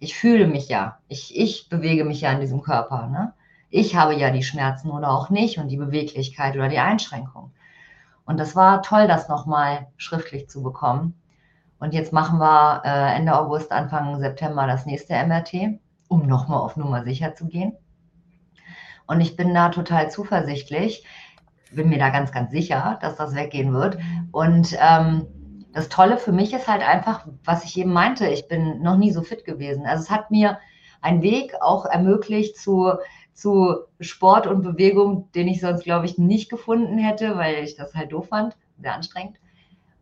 Ich 0.00 0.16
fühle 0.16 0.46
mich 0.46 0.68
ja, 0.68 0.98
ich, 1.08 1.36
ich 1.36 1.68
bewege 1.68 2.04
mich 2.04 2.20
ja 2.20 2.32
in 2.32 2.40
diesem 2.40 2.62
Körper. 2.62 3.06
Ne? 3.08 3.32
Ich 3.70 3.94
habe 3.96 4.14
ja 4.14 4.30
die 4.30 4.42
Schmerzen 4.42 4.90
oder 4.90 5.10
auch 5.10 5.30
nicht 5.30 5.58
und 5.58 5.68
die 5.68 5.76
Beweglichkeit 5.76 6.56
oder 6.56 6.68
die 6.68 6.78
Einschränkung. 6.78 7.52
Und 8.24 8.38
das 8.38 8.54
war 8.56 8.82
toll, 8.82 9.08
das 9.08 9.28
nochmal 9.28 9.88
schriftlich 9.96 10.48
zu 10.48 10.62
bekommen. 10.62 11.14
Und 11.78 11.94
jetzt 11.94 12.12
machen 12.12 12.38
wir 12.38 12.82
äh, 12.84 13.16
Ende 13.16 13.38
August, 13.38 13.70
Anfang 13.72 14.18
September 14.18 14.66
das 14.66 14.84
nächste 14.84 15.14
MRT 15.14 15.78
um 16.08 16.26
nochmal 16.26 16.60
auf 16.60 16.76
Nummer 16.76 17.04
sicher 17.04 17.34
zu 17.34 17.46
gehen. 17.46 17.76
Und 19.06 19.20
ich 19.20 19.36
bin 19.36 19.54
da 19.54 19.70
total 19.70 20.10
zuversichtlich, 20.10 21.04
bin 21.72 21.88
mir 21.88 21.98
da 21.98 22.10
ganz, 22.10 22.32
ganz 22.32 22.50
sicher, 22.50 22.98
dass 23.00 23.16
das 23.16 23.34
weggehen 23.34 23.72
wird. 23.72 23.98
Und 24.32 24.76
ähm, 24.80 25.26
das 25.72 25.88
Tolle 25.88 26.18
für 26.18 26.32
mich 26.32 26.52
ist 26.52 26.68
halt 26.68 26.86
einfach, 26.86 27.26
was 27.44 27.64
ich 27.64 27.76
eben 27.78 27.92
meinte, 27.92 28.26
ich 28.28 28.48
bin 28.48 28.82
noch 28.82 28.96
nie 28.96 29.12
so 29.12 29.22
fit 29.22 29.44
gewesen. 29.44 29.86
Also 29.86 30.02
es 30.04 30.10
hat 30.10 30.30
mir 30.30 30.58
einen 31.00 31.22
Weg 31.22 31.54
auch 31.60 31.86
ermöglicht 31.86 32.56
zu, 32.56 32.92
zu 33.32 33.76
Sport 34.00 34.46
und 34.46 34.62
Bewegung, 34.62 35.30
den 35.32 35.48
ich 35.48 35.60
sonst, 35.60 35.84
glaube 35.84 36.06
ich, 36.06 36.18
nicht 36.18 36.50
gefunden 36.50 36.98
hätte, 36.98 37.36
weil 37.36 37.62
ich 37.64 37.76
das 37.76 37.94
halt 37.94 38.12
doof 38.12 38.28
fand, 38.28 38.56
sehr 38.78 38.94
anstrengend. 38.94 39.36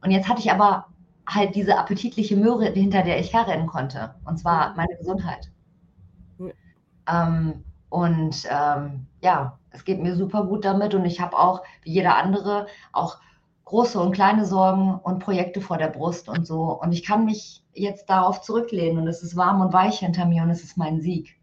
Und 0.03 0.11
jetzt 0.11 0.29
hatte 0.29 0.41
ich 0.41 0.51
aber 0.51 0.87
halt 1.29 1.55
diese 1.55 1.79
appetitliche 1.79 2.37
Möhre, 2.37 2.67
hinter 2.67 3.03
der 3.03 3.19
ich 3.19 3.33
herrennen 3.33 3.67
konnte. 3.67 4.15
Und 4.25 4.39
zwar 4.39 4.75
meine 4.77 4.97
Gesundheit. 4.97 5.51
Ähm, 7.09 7.65
und 7.89 8.45
ähm, 8.51 9.07
ja, 9.23 9.59
es 9.71 9.85
geht 9.85 10.03
mir 10.03 10.17
super 10.17 10.45
gut 10.45 10.65
damit 10.65 10.95
und 10.95 11.05
ich 11.05 11.21
habe 11.21 11.39
auch, 11.39 11.63
wie 11.83 11.93
jeder 11.93 12.17
andere, 12.17 12.67
auch 12.93 13.19
große 13.65 14.01
und 14.01 14.13
kleine 14.13 14.47
Sorgen 14.47 14.95
und 14.95 15.19
Projekte 15.19 15.61
vor 15.61 15.77
der 15.77 15.89
Brust 15.89 16.29
und 16.29 16.47
so. 16.47 16.81
Und 16.81 16.93
ich 16.93 17.05
kann 17.05 17.25
mich 17.25 17.65
jetzt 17.75 18.09
darauf 18.09 18.41
zurücklehnen 18.41 18.99
und 18.99 19.09
es 19.09 19.23
ist 19.23 19.37
warm 19.37 19.61
und 19.61 19.73
weich 19.73 19.99
hinter 19.99 20.25
mir 20.25 20.43
und 20.43 20.51
es 20.51 20.63
ist 20.63 20.77
mein 20.77 21.01
Sieg. 21.01 21.39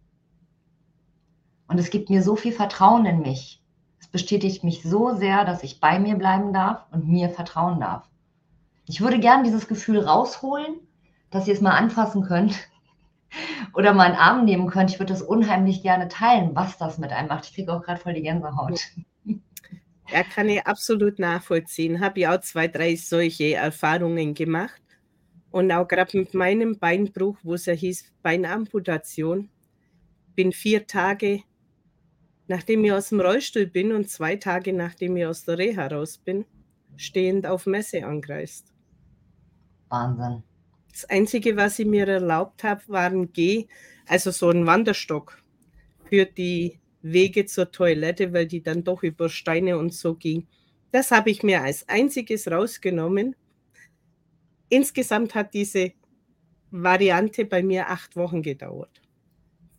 Und 1.67 1.79
es 1.79 1.89
gibt 1.89 2.09
mir 2.09 2.21
so 2.21 2.35
viel 2.35 2.51
Vertrauen 2.51 3.05
in 3.05 3.21
mich. 3.21 3.61
Es 3.99 4.07
bestätigt 4.07 4.63
mich 4.63 4.83
so 4.83 5.15
sehr, 5.15 5.45
dass 5.45 5.63
ich 5.63 5.79
bei 5.79 5.99
mir 5.99 6.15
bleiben 6.15 6.53
darf 6.53 6.85
und 6.91 7.07
mir 7.07 7.29
vertrauen 7.29 7.79
darf. 7.79 8.09
Ich 8.85 9.01
würde 9.01 9.19
gern 9.19 9.43
dieses 9.43 9.67
Gefühl 9.67 9.99
rausholen, 9.99 10.75
dass 11.29 11.47
ihr 11.47 11.53
es 11.53 11.61
mal 11.61 11.71
anfassen 11.71 12.23
könnt 12.23 12.53
oder 13.73 13.93
mal 13.93 14.07
einen 14.07 14.15
Arm 14.15 14.45
nehmen 14.45 14.67
könnte, 14.67 14.93
ich 14.93 14.99
würde 14.99 15.13
das 15.13 15.21
unheimlich 15.21 15.81
gerne 15.81 16.07
teilen, 16.07 16.55
was 16.55 16.77
das 16.77 16.97
mit 16.97 17.11
einem 17.11 17.27
macht. 17.27 17.45
Ich 17.45 17.55
kriege 17.55 17.73
auch 17.73 17.81
gerade 17.81 17.99
voll 17.99 18.13
die 18.13 18.21
Gänsehaut. 18.21 18.79
Ja, 20.11 20.23
kann 20.23 20.49
ich 20.49 20.65
absolut 20.67 21.17
nachvollziehen. 21.17 21.99
Habe 21.99 22.19
ja 22.19 22.35
auch 22.35 22.41
zwei, 22.41 22.67
drei 22.67 22.95
solche 22.95 23.55
Erfahrungen 23.55 24.33
gemacht. 24.33 24.81
Und 25.49 25.71
auch 25.71 25.87
gerade 25.87 26.17
mit 26.17 26.33
meinem 26.33 26.77
Beinbruch, 26.77 27.37
wo 27.43 27.53
es 27.53 27.65
ja 27.65 27.73
hieß 27.73 28.11
Beinamputation, 28.21 29.49
bin 30.35 30.51
vier 30.51 30.87
Tage, 30.87 31.41
nachdem 32.47 32.83
ich 32.83 32.91
aus 32.91 33.09
dem 33.09 33.21
Rollstuhl 33.21 33.67
bin 33.67 33.91
und 33.91 34.09
zwei 34.09 34.35
Tage, 34.35 34.73
nachdem 34.73 35.15
ich 35.17 35.25
aus 35.25 35.45
der 35.45 35.57
Reha 35.57 35.87
raus 35.87 36.17
bin, 36.17 36.45
stehend 36.95 37.45
auf 37.45 37.65
Messe 37.65 38.05
angereist. 38.05 38.73
Wahnsinn. 39.89 40.43
Das 40.93 41.05
Einzige, 41.05 41.57
was 41.57 41.79
ich 41.79 41.87
mir 41.87 42.07
erlaubt 42.07 42.63
habe, 42.63 42.83
war 42.87 43.09
ein 43.09 43.33
Geh, 43.33 43.65
also 44.07 44.29
so 44.29 44.51
ein 44.51 44.67
Wanderstock 44.67 45.43
für 46.07 46.25
die 46.25 46.79
Wege 47.01 47.45
zur 47.47 47.71
Toilette, 47.71 48.31
weil 48.31 48.45
die 48.45 48.61
dann 48.61 48.83
doch 48.83 49.01
über 49.01 49.27
Steine 49.27 49.79
und 49.79 49.91
so 49.91 50.13
ging. 50.13 50.47
Das 50.91 51.09
habe 51.09 51.31
ich 51.31 51.41
mir 51.41 51.63
als 51.63 51.89
einziges 51.89 52.47
rausgenommen. 52.47 53.35
Insgesamt 54.69 55.33
hat 55.33 55.55
diese 55.55 55.93
Variante 56.69 57.45
bei 57.45 57.63
mir 57.63 57.89
acht 57.89 58.15
Wochen 58.15 58.43
gedauert. 58.43 59.01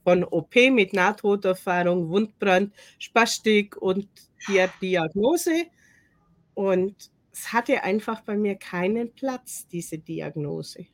Von 0.02 0.24
OP 0.24 0.56
mit 0.72 0.92
Nahtoderfahrung, 0.92 2.08
Wundbrand, 2.08 2.74
Spastik 2.98 3.76
und 3.76 4.08
Diagnose. 4.82 5.66
Und 6.54 7.12
es 7.32 7.52
hatte 7.52 7.84
einfach 7.84 8.20
bei 8.22 8.36
mir 8.36 8.56
keinen 8.56 9.12
Platz, 9.14 9.68
diese 9.68 9.98
Diagnose. 9.98 10.86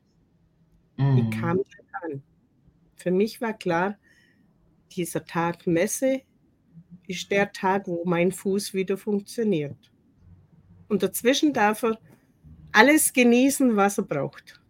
Die 1.17 1.23
Mhm. 1.23 1.31
kam 1.31 1.59
dann 1.59 2.13
an. 2.13 2.23
Für 2.97 3.11
mich 3.11 3.41
war 3.41 3.55
klar, 3.55 3.97
dieser 4.93 5.25
Tag 5.25 5.67
Messe 5.67 6.23
ist 7.07 7.31
der 7.31 7.53
Tag, 7.53 7.87
wo 7.89 8.05
mein 8.05 8.33
Fuß 8.33 8.75
wieder 8.75 8.97
funktioniert. 8.99 9.77
Und 10.89 11.03
dazwischen 11.03 11.53
darf 11.53 11.83
er 11.85 11.99
alles 12.73 13.13
genießen, 13.13 13.77
was 13.77 13.99
er 13.99 14.05
braucht. 14.05 14.61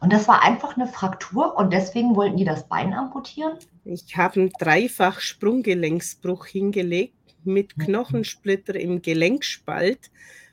Und 0.00 0.12
das 0.12 0.28
war 0.28 0.42
einfach 0.42 0.76
eine 0.76 0.86
Fraktur 0.86 1.56
und 1.56 1.72
deswegen 1.72 2.14
wollten 2.14 2.36
die 2.36 2.44
das 2.44 2.68
Bein 2.68 2.94
amputieren? 2.94 3.58
Ich 3.84 4.16
habe 4.16 4.40
einen 4.40 4.50
dreifach 4.58 5.20
Sprunggelenksbruch 5.20 6.46
hingelegt 6.46 7.14
mit 7.44 7.76
Mhm. 7.76 7.82
Knochensplitter 7.84 8.76
im 8.76 9.02
Gelenkspalt, 9.02 10.10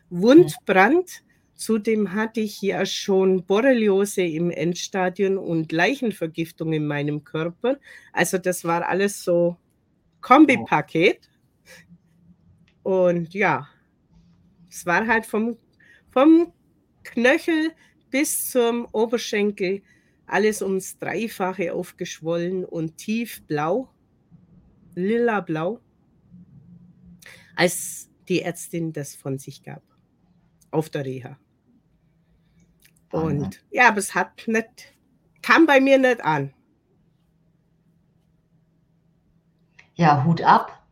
Wundbrand. 0.09 1.23
Zudem 1.55 2.13
hatte 2.13 2.41
ich 2.41 2.61
ja 2.61 2.85
schon 2.85 3.45
Borreliose 3.45 4.23
im 4.23 4.51
Endstadium 4.51 5.37
und 5.37 5.71
Leichenvergiftung 5.71 6.73
in 6.73 6.85
meinem 6.85 7.23
Körper. 7.23 7.77
Also 8.11 8.37
das 8.37 8.65
war 8.65 8.87
alles 8.87 9.23
so 9.23 9.57
Kombipaket. 10.19 11.29
Und 12.83 13.33
ja, 13.33 13.67
es 14.69 14.85
war 14.85 15.07
halt 15.07 15.25
vom, 15.25 15.57
vom 16.11 16.51
Knöchel 17.03 17.71
bis 18.11 18.51
zum 18.51 18.85
Oberschenkel 18.91 19.81
alles 20.27 20.61
ums 20.61 20.97
Dreifache 20.97 21.73
aufgeschwollen 21.73 22.65
und 22.65 22.97
tiefblau, 22.97 23.89
lila-blau, 24.95 25.79
als 27.55 28.09
die 28.27 28.41
Ärztin 28.41 28.91
das 28.91 29.15
von 29.15 29.37
sich 29.37 29.63
gab. 29.63 29.83
Auf 30.71 30.89
der 30.89 31.05
Reha. 31.05 31.39
Und 33.11 33.63
ja, 33.71 33.87
aber 33.87 33.99
es 33.99 34.13
hat 34.15 34.43
nicht, 34.47 34.93
kam 35.41 35.65
bei 35.65 35.79
mir 35.79 35.97
nicht 35.97 36.23
an. 36.23 36.53
Ja, 39.95 40.23
Hut 40.25 40.41
ab. 40.41 40.85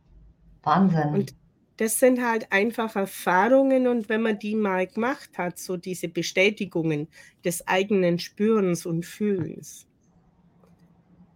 Wahnsinn. 0.62 1.08
Und 1.10 1.34
das 1.76 1.98
sind 1.98 2.22
halt 2.22 2.50
einfach 2.52 2.96
Erfahrungen 2.96 3.88
und 3.88 4.08
wenn 4.08 4.22
man 4.22 4.38
die 4.38 4.54
mal 4.54 4.86
gemacht 4.86 5.36
hat, 5.36 5.58
so 5.58 5.76
diese 5.76 6.08
Bestätigungen 6.08 7.08
des 7.44 7.66
eigenen 7.66 8.18
Spürens 8.18 8.86
und 8.86 9.04
Fühlens. 9.04 9.86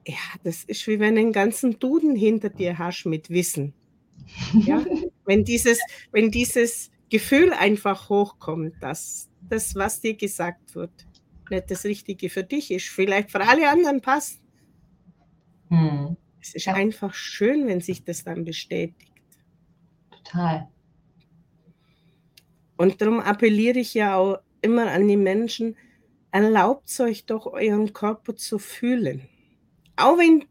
Ja, 0.07 0.17
das 0.45 0.65
ist 0.65 0.87
wie 0.87 1.01
wenn 1.01 1.17
du 1.17 1.21
einen 1.21 1.33
ganzen 1.33 1.79
Duden 1.79 2.17
hinter 2.17 2.51
dir 2.51 2.79
hast 2.79 3.05
mit 3.05 3.29
Wissen. 3.31 3.75
Ja? 4.65 4.85
wenn, 5.27 5.45
dieses, 5.45 5.79
wenn 6.13 6.31
dieses 6.31 6.91
Gefühl 7.11 7.53
einfach 7.53 8.09
hochkommt, 8.09 8.75
dass 8.81 9.28
das, 9.51 9.75
was 9.75 10.01
dir 10.01 10.17
gesagt 10.17 10.75
wird, 10.75 11.07
nicht 11.51 11.71
das 11.71 11.85
Richtige 11.85 12.31
für 12.31 12.45
dich 12.45 12.71
ist, 12.71 12.89
vielleicht 12.89 13.31
für 13.33 13.41
alle 13.47 13.69
anderen 13.71 14.01
passt. 14.01 14.41
Hm, 15.71 16.17
Es 16.41 16.53
ist 16.57 16.67
Ja. 16.67 16.75
einfach 16.75 17.15
schön, 17.15 17.69
wenn 17.69 17.81
sich 17.81 18.03
das 18.03 18.25
dann 18.25 18.45
bestätigt. 18.45 19.13
total. 20.11 20.69
Und 22.77 23.01
darum 23.01 23.21
appelliere 23.21 23.79
ich 23.81 23.95
ja 23.95 24.17
auch 24.17 24.39
immer 24.63 24.91
an 24.91 25.07
die 25.09 25.17
Menschen, 25.17 25.77
erlaubt 26.31 26.99
euch 27.01 27.27
doch 27.27 27.47
euren 27.47 27.93
Körper 27.93 28.37
zu 28.37 28.59
fühlen. 28.59 29.29
Auch 29.97 30.19
wenn 30.19 30.47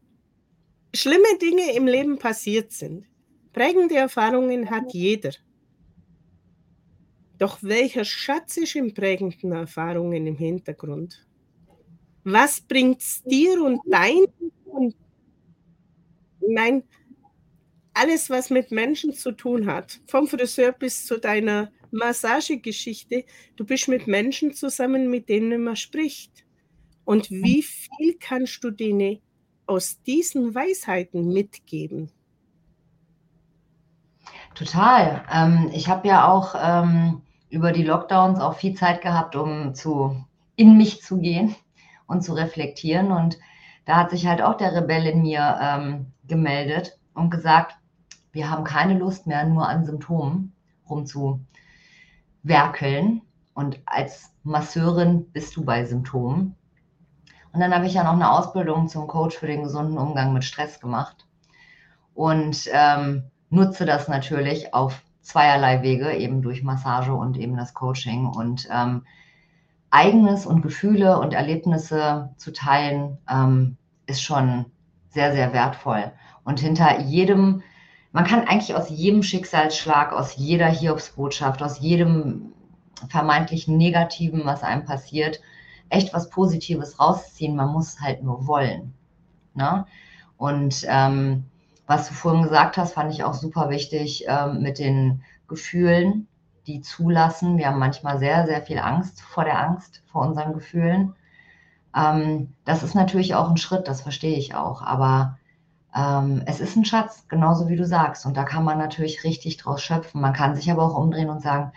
schlimme 0.94 1.38
Dinge 1.40 1.72
im 1.74 1.86
Leben 1.86 2.18
passiert 2.18 2.72
sind. 2.72 3.06
Prägende 3.52 3.96
Erfahrungen 3.96 4.70
hat 4.70 4.92
jeder. 4.92 5.32
Doch 7.38 7.58
welcher 7.62 8.04
Schatz 8.04 8.56
ist 8.56 8.74
in 8.74 8.92
prägenden 8.92 9.52
Erfahrungen 9.52 10.26
im 10.26 10.36
Hintergrund? 10.36 11.24
Was 12.24 12.60
bringt's 12.60 13.22
dir 13.22 13.62
und 13.62 13.80
dein 13.86 14.24
und 14.64 14.94
nein, 16.46 16.82
alles, 17.94 18.28
was 18.28 18.50
mit 18.50 18.70
Menschen 18.70 19.12
zu 19.12 19.32
tun 19.32 19.66
hat, 19.66 20.00
vom 20.06 20.26
Friseur 20.26 20.72
bis 20.72 21.06
zu 21.06 21.18
deiner 21.18 21.70
Massagegeschichte, 21.90 23.24
du 23.56 23.64
bist 23.64 23.88
mit 23.88 24.06
Menschen 24.06 24.52
zusammen, 24.52 25.10
mit 25.10 25.28
denen 25.28 25.64
man 25.64 25.76
spricht. 25.76 26.44
Und 27.04 27.30
wie 27.30 27.62
viel 27.62 28.16
kannst 28.20 28.62
du 28.62 28.70
denen 28.70 29.20
aus 29.66 30.02
diesen 30.02 30.54
Weisheiten 30.54 31.32
mitgeben? 31.32 32.10
Total. 34.54 35.24
Ähm, 35.32 35.70
ich 35.72 35.88
habe 35.88 36.08
ja 36.08 36.28
auch 36.28 36.54
ähm, 36.60 37.22
über 37.50 37.72
die 37.72 37.82
Lockdowns 37.82 38.40
auch 38.40 38.54
viel 38.54 38.74
Zeit 38.74 39.02
gehabt, 39.02 39.36
um 39.36 39.74
zu 39.74 40.24
in 40.56 40.76
mich 40.76 41.02
zu 41.02 41.18
gehen 41.18 41.54
und 42.06 42.22
zu 42.22 42.34
reflektieren. 42.34 43.12
Und 43.12 43.38
da 43.84 43.96
hat 43.96 44.10
sich 44.10 44.26
halt 44.26 44.42
auch 44.42 44.56
der 44.56 44.74
Rebell 44.74 45.06
in 45.06 45.22
mir 45.22 45.58
ähm, 45.60 46.12
gemeldet 46.26 46.98
und 47.14 47.30
gesagt, 47.30 47.76
wir 48.32 48.50
haben 48.50 48.64
keine 48.64 48.98
Lust 48.98 49.26
mehr, 49.26 49.46
nur 49.46 49.68
an 49.68 49.84
Symptomen 49.84 50.52
rumzuwerkeln. 50.88 53.22
Und 53.54 53.80
als 53.86 54.32
Masseurin 54.42 55.30
bist 55.32 55.56
du 55.56 55.64
bei 55.64 55.84
Symptomen. 55.84 56.54
Und 57.52 57.60
dann 57.60 57.74
habe 57.74 57.86
ich 57.86 57.94
ja 57.94 58.04
noch 58.04 58.12
eine 58.12 58.30
Ausbildung 58.30 58.88
zum 58.88 59.06
Coach 59.06 59.36
für 59.36 59.46
den 59.46 59.62
gesunden 59.62 59.98
Umgang 59.98 60.32
mit 60.32 60.44
Stress 60.44 60.80
gemacht. 60.80 61.26
Und 62.14 62.68
ähm, 62.72 63.24
nutze 63.50 63.86
das 63.86 64.08
natürlich 64.08 64.74
auf 64.74 65.02
zweierlei 65.28 65.82
Wege, 65.82 66.12
eben 66.12 66.40
durch 66.40 66.62
Massage 66.62 67.12
und 67.12 67.36
eben 67.36 67.56
das 67.56 67.74
Coaching 67.74 68.26
und 68.26 68.66
ähm, 68.72 69.04
eigenes 69.90 70.46
und 70.46 70.62
Gefühle 70.62 71.18
und 71.18 71.34
Erlebnisse 71.34 72.30
zu 72.38 72.50
teilen, 72.50 73.18
ähm, 73.30 73.76
ist 74.06 74.22
schon 74.22 74.64
sehr, 75.10 75.32
sehr 75.32 75.52
wertvoll. 75.52 76.12
Und 76.44 76.60
hinter 76.60 77.00
jedem, 77.00 77.62
man 78.12 78.24
kann 78.24 78.46
eigentlich 78.46 78.74
aus 78.74 78.88
jedem 78.88 79.22
Schicksalsschlag, 79.22 80.14
aus 80.14 80.36
jeder 80.36 80.68
Hiobsbotschaft, 80.68 81.62
aus 81.62 81.78
jedem 81.78 82.54
vermeintlichen 83.10 83.76
Negativen, 83.76 84.46
was 84.46 84.62
einem 84.62 84.86
passiert, 84.86 85.40
echt 85.90 86.14
was 86.14 86.30
Positives 86.30 86.98
rausziehen. 86.98 87.54
Man 87.54 87.68
muss 87.68 88.00
halt 88.00 88.22
nur 88.22 88.46
wollen. 88.46 88.94
Ne? 89.52 89.84
Und 90.38 90.86
ähm, 90.88 91.44
was 91.88 92.06
du 92.06 92.14
vorhin 92.14 92.42
gesagt 92.42 92.76
hast, 92.76 92.92
fand 92.92 93.12
ich 93.12 93.24
auch 93.24 93.34
super 93.34 93.70
wichtig 93.70 94.26
ähm, 94.28 94.60
mit 94.60 94.78
den 94.78 95.22
Gefühlen, 95.48 96.28
die 96.66 96.82
zulassen. 96.82 97.56
Wir 97.56 97.68
haben 97.68 97.78
manchmal 97.78 98.18
sehr, 98.18 98.46
sehr 98.46 98.60
viel 98.62 98.78
Angst 98.78 99.22
vor 99.22 99.44
der 99.44 99.58
Angst, 99.58 100.02
vor 100.12 100.20
unseren 100.20 100.52
Gefühlen. 100.52 101.14
Ähm, 101.96 102.52
das 102.66 102.82
ist 102.82 102.94
natürlich 102.94 103.34
auch 103.34 103.48
ein 103.48 103.56
Schritt, 103.56 103.88
das 103.88 104.02
verstehe 104.02 104.36
ich 104.36 104.54
auch. 104.54 104.82
Aber 104.82 105.38
ähm, 105.96 106.42
es 106.44 106.60
ist 106.60 106.76
ein 106.76 106.84
Schatz, 106.84 107.26
genauso 107.28 107.68
wie 107.68 107.76
du 107.76 107.86
sagst. 107.86 108.26
Und 108.26 108.36
da 108.36 108.44
kann 108.44 108.64
man 108.64 108.76
natürlich 108.76 109.24
richtig 109.24 109.56
draus 109.56 109.82
schöpfen. 109.82 110.20
Man 110.20 110.34
kann 110.34 110.54
sich 110.54 110.70
aber 110.70 110.84
auch 110.84 110.94
umdrehen 110.94 111.30
und 111.30 111.40
sagen, 111.40 111.72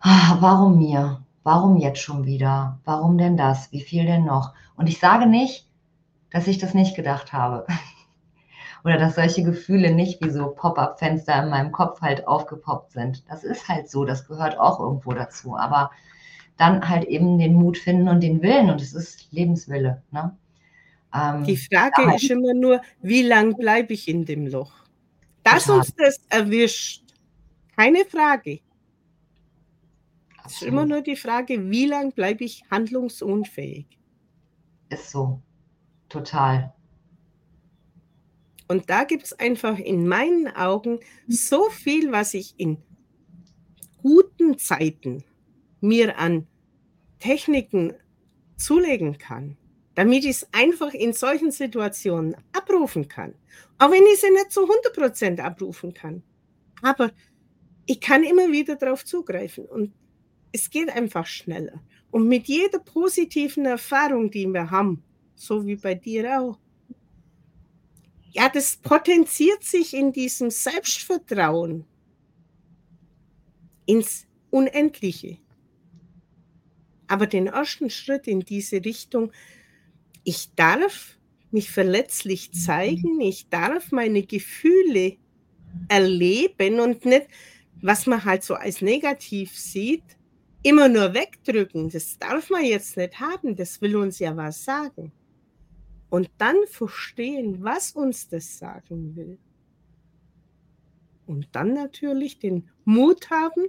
ah, 0.00 0.38
warum 0.40 0.76
mir? 0.76 1.22
Warum 1.44 1.76
jetzt 1.76 2.00
schon 2.00 2.24
wieder? 2.24 2.80
Warum 2.84 3.16
denn 3.16 3.36
das? 3.36 3.70
Wie 3.70 3.82
viel 3.82 4.06
denn 4.06 4.24
noch? 4.24 4.54
Und 4.74 4.88
ich 4.88 4.98
sage 4.98 5.26
nicht, 5.26 5.68
dass 6.30 6.48
ich 6.48 6.58
das 6.58 6.74
nicht 6.74 6.96
gedacht 6.96 7.32
habe. 7.32 7.64
Oder 8.84 8.98
dass 8.98 9.14
solche 9.14 9.42
Gefühle 9.42 9.94
nicht 9.94 10.22
wie 10.22 10.30
so 10.30 10.48
Pop-up-Fenster 10.50 11.42
in 11.42 11.48
meinem 11.48 11.72
Kopf 11.72 12.02
halt 12.02 12.28
aufgepoppt 12.28 12.92
sind. 12.92 13.24
Das 13.30 13.42
ist 13.42 13.66
halt 13.66 13.88
so, 13.88 14.04
das 14.04 14.28
gehört 14.28 14.58
auch 14.58 14.78
irgendwo 14.78 15.12
dazu. 15.12 15.56
Aber 15.56 15.90
dann 16.58 16.86
halt 16.86 17.04
eben 17.04 17.38
den 17.38 17.54
Mut 17.54 17.78
finden 17.78 18.08
und 18.08 18.20
den 18.20 18.42
Willen. 18.42 18.68
Und 18.70 18.82
es 18.82 18.92
ist 18.92 19.32
Lebenswille. 19.32 20.02
Ne? 20.10 20.36
Ähm, 21.14 21.44
Die 21.44 21.56
Frage 21.56 22.02
ja, 22.02 22.14
ist 22.14 22.30
immer 22.30 22.52
nur, 22.52 22.82
wie 23.00 23.22
lange 23.22 23.54
bleibe 23.54 23.94
ich 23.94 24.06
in 24.06 24.26
dem 24.26 24.46
Loch? 24.46 24.72
Dass 25.42 25.64
total. 25.64 25.78
uns 25.78 25.94
das 25.96 26.20
erwischt, 26.28 27.04
keine 27.76 28.04
Frage. 28.04 28.60
Es 30.44 30.56
ist 30.56 30.62
immer 30.62 30.84
nur 30.84 31.00
die 31.00 31.16
Frage, 31.16 31.70
wie 31.70 31.86
lange 31.86 32.10
bleibe 32.10 32.44
ich 32.44 32.64
handlungsunfähig? 32.70 33.86
Ist 34.90 35.10
so. 35.10 35.40
Total. 36.10 36.73
Und 38.68 38.88
da 38.88 39.04
gibt 39.04 39.24
es 39.24 39.32
einfach 39.34 39.78
in 39.78 40.08
meinen 40.08 40.48
Augen 40.48 41.00
so 41.28 41.68
viel, 41.68 42.12
was 42.12 42.34
ich 42.34 42.54
in 42.56 42.78
guten 44.02 44.58
Zeiten 44.58 45.24
mir 45.80 46.18
an 46.18 46.46
Techniken 47.18 47.94
zulegen 48.56 49.18
kann, 49.18 49.56
damit 49.94 50.24
ich 50.24 50.30
es 50.30 50.48
einfach 50.52 50.94
in 50.94 51.12
solchen 51.12 51.50
Situationen 51.50 52.36
abrufen 52.52 53.08
kann. 53.08 53.34
Auch 53.78 53.90
wenn 53.90 54.04
ich 54.04 54.20
sie 54.20 54.30
nicht 54.30 54.52
zu 54.52 54.68
100% 54.68 55.40
abrufen 55.40 55.92
kann. 55.92 56.22
Aber 56.82 57.10
ich 57.86 58.00
kann 58.00 58.24
immer 58.24 58.50
wieder 58.50 58.76
darauf 58.76 59.04
zugreifen 59.04 59.66
und 59.66 59.92
es 60.52 60.70
geht 60.70 60.88
einfach 60.88 61.26
schneller. 61.26 61.82
Und 62.10 62.28
mit 62.28 62.46
jeder 62.46 62.78
positiven 62.78 63.66
Erfahrung, 63.66 64.30
die 64.30 64.46
wir 64.46 64.70
haben, 64.70 65.02
so 65.34 65.66
wie 65.66 65.76
bei 65.76 65.94
dir 65.94 66.40
auch, 66.40 66.58
ja, 68.34 68.48
das 68.48 68.76
potenziert 68.76 69.62
sich 69.62 69.94
in 69.94 70.12
diesem 70.12 70.50
Selbstvertrauen 70.50 71.84
ins 73.86 74.26
Unendliche. 74.50 75.38
Aber 77.06 77.28
den 77.28 77.46
ersten 77.46 77.90
Schritt 77.90 78.26
in 78.26 78.40
diese 78.40 78.84
Richtung, 78.84 79.30
ich 80.24 80.52
darf 80.56 81.16
mich 81.52 81.70
verletzlich 81.70 82.52
zeigen, 82.52 83.20
ich 83.20 83.48
darf 83.50 83.92
meine 83.92 84.24
Gefühle 84.24 85.16
erleben 85.88 86.80
und 86.80 87.04
nicht, 87.04 87.28
was 87.82 88.06
man 88.06 88.24
halt 88.24 88.42
so 88.42 88.54
als 88.54 88.80
negativ 88.80 89.56
sieht, 89.56 90.02
immer 90.64 90.88
nur 90.88 91.14
wegdrücken. 91.14 91.88
Das 91.88 92.18
darf 92.18 92.50
man 92.50 92.64
jetzt 92.64 92.96
nicht 92.96 93.20
haben, 93.20 93.54
das 93.54 93.80
will 93.80 93.94
uns 93.94 94.18
ja 94.18 94.36
was 94.36 94.64
sagen 94.64 95.12
und 96.14 96.30
dann 96.38 96.54
verstehen, 96.68 97.64
was 97.64 97.90
uns 97.90 98.28
das 98.28 98.56
sagen 98.56 99.16
will. 99.16 99.36
Und 101.26 101.48
dann 101.50 101.74
natürlich 101.74 102.38
den 102.38 102.70
Mut 102.84 103.30
haben, 103.30 103.64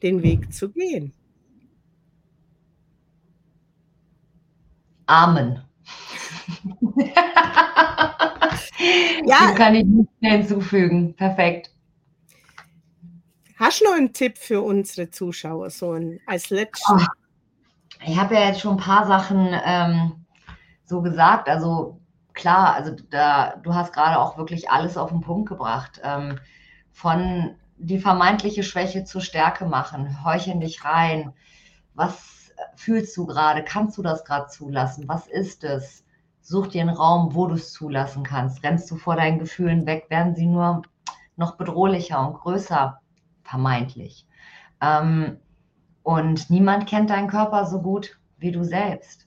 den 0.00 0.22
Weg 0.22 0.52
zu 0.52 0.70
gehen. 0.70 1.12
Amen. 5.06 5.64
ja. 9.24 9.48
Dem 9.48 9.56
kann 9.56 9.74
ich 9.74 9.84
nicht 9.84 10.22
mehr 10.22 10.38
hinzufügen. 10.38 11.16
Perfekt. 11.16 11.74
Hast 13.56 13.80
du 13.80 13.86
noch 13.86 13.94
einen 13.94 14.12
Tipp 14.12 14.38
für 14.38 14.62
unsere 14.62 15.10
Zuschauer, 15.10 15.70
so 15.70 15.94
ein, 15.94 16.20
als 16.26 16.50
letztes? 16.50 16.88
Oh, 16.88 17.00
ich 18.06 18.16
habe 18.16 18.34
ja 18.34 18.50
jetzt 18.50 18.60
schon 18.60 18.76
ein 18.76 18.84
paar 18.84 19.04
Sachen 19.04 19.48
ähm, 19.64 20.24
so 20.88 21.02
gesagt. 21.02 21.48
Also 21.48 22.00
klar, 22.32 22.74
also 22.74 22.94
da, 23.10 23.56
du 23.56 23.74
hast 23.74 23.92
gerade 23.92 24.18
auch 24.18 24.38
wirklich 24.38 24.70
alles 24.70 24.96
auf 24.96 25.10
den 25.10 25.20
Punkt 25.20 25.48
gebracht. 25.48 26.00
Ähm, 26.02 26.38
von 26.92 27.54
die 27.76 27.98
vermeintliche 27.98 28.62
Schwäche 28.62 29.04
zur 29.04 29.20
Stärke 29.20 29.66
machen, 29.66 30.24
heucheln 30.24 30.60
dich 30.60 30.84
rein. 30.84 31.32
Was 31.94 32.50
fühlst 32.76 33.16
du 33.16 33.26
gerade? 33.26 33.62
Kannst 33.62 33.98
du 33.98 34.02
das 34.02 34.24
gerade 34.24 34.48
zulassen? 34.48 35.08
Was 35.08 35.26
ist 35.26 35.64
es? 35.64 36.04
Such 36.40 36.68
dir 36.68 36.82
einen 36.82 36.96
Raum, 36.96 37.34
wo 37.34 37.46
du 37.46 37.54
es 37.54 37.72
zulassen 37.72 38.22
kannst. 38.22 38.62
Rennst 38.64 38.90
du 38.90 38.96
vor 38.96 39.16
deinen 39.16 39.38
Gefühlen 39.38 39.86
weg, 39.86 40.06
werden 40.08 40.34
sie 40.34 40.46
nur 40.46 40.82
noch 41.36 41.56
bedrohlicher 41.56 42.26
und 42.26 42.34
größer, 42.34 43.00
vermeintlich. 43.42 44.26
Ähm, 44.80 45.38
und 46.02 46.50
niemand 46.50 46.86
kennt 46.86 47.10
deinen 47.10 47.28
Körper 47.28 47.66
so 47.66 47.82
gut 47.82 48.18
wie 48.38 48.50
du 48.50 48.64
selbst. 48.64 49.26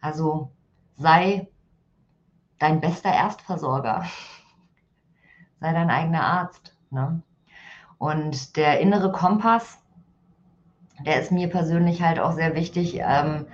Also 0.00 0.52
sei 0.98 1.48
dein 2.58 2.80
bester 2.80 3.10
Erstversorger. 3.10 4.04
sei 5.60 5.72
dein 5.72 5.90
eigener 5.90 6.24
Arzt. 6.24 6.76
Ne? 6.90 7.22
Und 7.98 8.56
der 8.56 8.80
innere 8.80 9.10
Kompass, 9.10 9.78
der 11.04 11.20
ist 11.20 11.32
mir 11.32 11.48
persönlich 11.48 12.02
halt 12.02 12.18
auch 12.18 12.32
sehr 12.32 12.54
wichtig. 12.54 12.98
Ähm, 13.00 13.46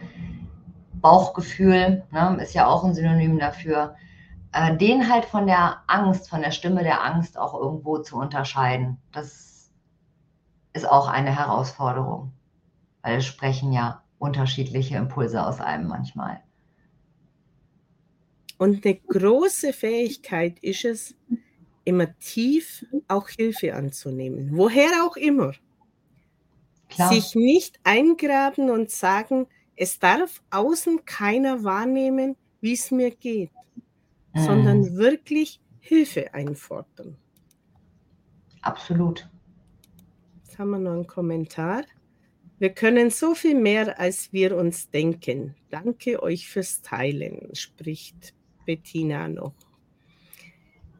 Bauchgefühl 0.92 2.02
ne, 2.10 2.38
ist 2.42 2.54
ja 2.54 2.66
auch 2.66 2.82
ein 2.82 2.94
Synonym 2.94 3.38
dafür. 3.38 3.94
Äh, 4.52 4.76
den 4.76 5.10
halt 5.10 5.26
von 5.26 5.46
der 5.46 5.82
Angst, 5.86 6.30
von 6.30 6.40
der 6.40 6.50
Stimme 6.50 6.82
der 6.82 7.04
Angst 7.04 7.38
auch 7.38 7.54
irgendwo 7.54 7.98
zu 7.98 8.16
unterscheiden. 8.16 8.98
Das 9.12 9.70
ist 10.72 10.88
auch 10.88 11.08
eine 11.08 11.36
Herausforderung, 11.36 12.32
weil 13.02 13.18
es 13.18 13.26
sprechen 13.26 13.72
ja 13.72 14.02
unterschiedliche 14.18 14.96
Impulse 14.96 15.44
aus 15.44 15.60
einem 15.60 15.88
manchmal. 15.88 16.43
Und 18.64 18.86
eine 18.86 18.94
große 18.94 19.74
Fähigkeit 19.74 20.58
ist 20.60 20.86
es, 20.86 21.14
immer 21.84 22.18
tief 22.18 22.86
auch 23.08 23.28
Hilfe 23.28 23.74
anzunehmen, 23.74 24.56
woher 24.56 25.04
auch 25.04 25.18
immer. 25.18 25.52
Klar. 26.88 27.12
Sich 27.12 27.34
nicht 27.34 27.78
eingraben 27.84 28.70
und 28.70 28.90
sagen, 28.90 29.48
es 29.76 29.98
darf 29.98 30.42
außen 30.50 31.04
keiner 31.04 31.62
wahrnehmen, 31.62 32.36
wie 32.62 32.72
es 32.72 32.90
mir 32.90 33.10
geht, 33.10 33.50
mhm. 34.32 34.40
sondern 34.40 34.96
wirklich 34.96 35.60
Hilfe 35.80 36.32
einfordern. 36.32 37.18
Absolut. 38.62 39.28
Jetzt 40.42 40.58
haben 40.58 40.70
wir 40.70 40.78
noch 40.78 40.92
einen 40.92 41.06
Kommentar. 41.06 41.84
Wir 42.58 42.70
können 42.70 43.10
so 43.10 43.34
viel 43.34 43.60
mehr, 43.60 44.00
als 44.00 44.32
wir 44.32 44.56
uns 44.56 44.88
denken. 44.88 45.54
Danke 45.68 46.22
euch 46.22 46.48
fürs 46.48 46.80
Teilen, 46.80 47.54
spricht 47.54 48.32
Bettina 48.64 49.28
noch. 49.28 49.54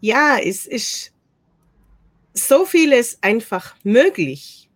Ja, 0.01 0.39
es 0.39 0.67
ist 0.67 1.13
so 2.35 2.65
vieles 2.65 3.23
einfach 3.23 3.77
möglich, 3.85 4.71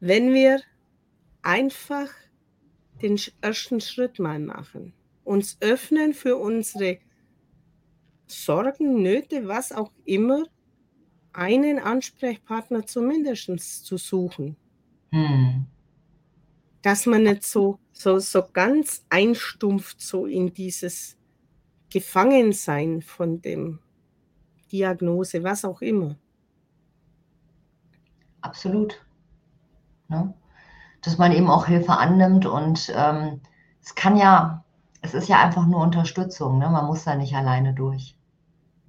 wenn 0.00 0.32
wir 0.32 0.60
einfach 1.42 2.08
den 3.02 3.20
ersten 3.40 3.80
Schritt 3.80 4.18
mal 4.18 4.38
machen, 4.38 4.94
uns 5.24 5.58
öffnen 5.60 6.14
für 6.14 6.36
unsere 6.36 6.98
Sorgen, 8.26 9.02
Nöte, 9.02 9.46
was 9.46 9.72
auch 9.72 9.92
immer, 10.04 10.44
einen 11.32 11.78
Ansprechpartner 11.78 12.86
zumindest 12.86 13.84
zu 13.84 13.96
suchen. 13.98 14.56
Hm. 15.10 15.66
Dass 16.84 17.06
man 17.06 17.24
nicht 17.24 17.42
so 17.44 17.80
so, 17.94 18.18
so 18.18 18.42
ganz 18.52 19.04
einstumpft, 19.08 20.00
so 20.00 20.26
in 20.26 20.52
dieses 20.52 21.16
Gefangensein 21.90 23.02
von 23.02 23.40
dem 23.40 23.78
Diagnose, 24.70 25.42
was 25.44 25.64
auch 25.64 25.80
immer. 25.80 26.16
Absolut. 28.40 29.00
Ne? 30.08 30.34
Dass 31.02 31.18
man 31.18 31.32
eben 31.32 31.48
auch 31.48 31.66
Hilfe 31.66 31.92
annimmt 31.92 32.46
und 32.46 32.92
ähm, 32.94 33.40
es 33.80 33.94
kann 33.94 34.16
ja, 34.16 34.64
es 35.00 35.14
ist 35.14 35.28
ja 35.28 35.42
einfach 35.42 35.66
nur 35.66 35.80
Unterstützung, 35.80 36.58
ne? 36.58 36.68
man 36.68 36.86
muss 36.86 37.04
da 37.04 37.14
nicht 37.14 37.34
alleine 37.34 37.74
durch. 37.74 38.16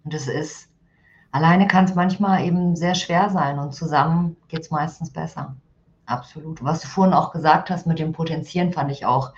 Und 0.03 0.13
es 0.13 0.27
ist, 0.27 0.69
alleine 1.31 1.67
kann 1.67 1.86
es 1.86 1.95
manchmal 1.95 2.43
eben 2.43 2.75
sehr 2.75 2.95
schwer 2.95 3.29
sein 3.29 3.60
und 3.60 3.73
zusammen 3.73 4.36
geht 4.47 4.62
es 4.62 4.71
meistens 4.71 5.12
besser. 5.12 5.55
Absolut. 6.05 6.63
Was 6.63 6.81
du 6.81 6.87
vorhin 6.87 7.13
auch 7.13 7.31
gesagt 7.31 7.69
hast 7.69 7.87
mit 7.87 7.99
dem 7.99 8.13
Potenzieren, 8.13 8.73
fand 8.73 8.91
ich 8.91 9.05
auch, 9.05 9.33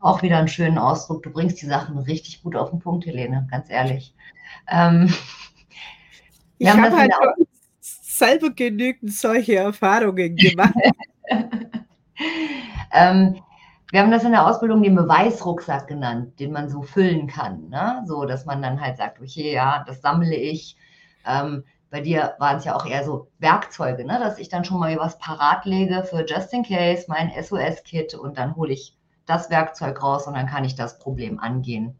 auch 0.00 0.22
wieder 0.22 0.38
einen 0.38 0.48
schönen 0.48 0.78
Ausdruck. 0.78 1.22
Du 1.22 1.30
bringst 1.30 1.60
die 1.62 1.66
Sachen 1.66 1.98
richtig 1.98 2.42
gut 2.42 2.56
auf 2.56 2.70
den 2.70 2.78
Punkt, 2.78 3.06
Helene, 3.06 3.46
ganz 3.50 3.70
ehrlich. 3.70 4.14
Ähm, 4.68 5.12
ich 6.58 6.68
habe 6.68 6.82
hab 6.82 6.92
halt 6.92 7.12
selber 7.80 8.50
genügend 8.50 9.12
solche 9.12 9.56
Erfahrungen 9.56 10.36
gemacht. 10.36 10.74
ähm, 12.92 13.40
wir 13.90 14.00
haben 14.00 14.10
das 14.10 14.24
in 14.24 14.32
der 14.32 14.46
Ausbildung 14.46 14.82
den 14.82 14.94
Beweisrucksack 14.94 15.86
genannt, 15.86 16.38
den 16.40 16.52
man 16.52 16.70
so 16.70 16.82
füllen 16.82 17.26
kann. 17.26 17.68
Ne? 17.68 18.02
So, 18.06 18.24
dass 18.24 18.46
man 18.46 18.62
dann 18.62 18.80
halt 18.80 18.96
sagt, 18.96 19.20
okay, 19.20 19.52
ja, 19.52 19.84
das 19.86 20.00
sammle 20.00 20.34
ich. 20.34 20.76
Ähm, 21.26 21.64
bei 21.92 22.00
dir 22.00 22.34
waren 22.38 22.56
es 22.56 22.64
ja 22.64 22.74
auch 22.74 22.86
eher 22.86 23.04
so 23.04 23.28
Werkzeuge, 23.38 24.06
ne? 24.06 24.18
dass 24.18 24.38
ich 24.38 24.48
dann 24.48 24.64
schon 24.64 24.80
mal 24.80 24.96
was 24.96 25.18
parat 25.18 25.66
lege 25.66 26.04
für 26.04 26.24
just 26.26 26.50
in 26.54 26.62
case, 26.64 27.04
mein 27.06 27.30
SOS-Kit 27.30 28.14
und 28.14 28.38
dann 28.38 28.56
hole 28.56 28.72
ich 28.72 28.96
das 29.26 29.50
Werkzeug 29.50 30.02
raus 30.02 30.26
und 30.26 30.32
dann 30.32 30.46
kann 30.46 30.64
ich 30.64 30.74
das 30.74 30.98
Problem 30.98 31.38
angehen, 31.38 31.98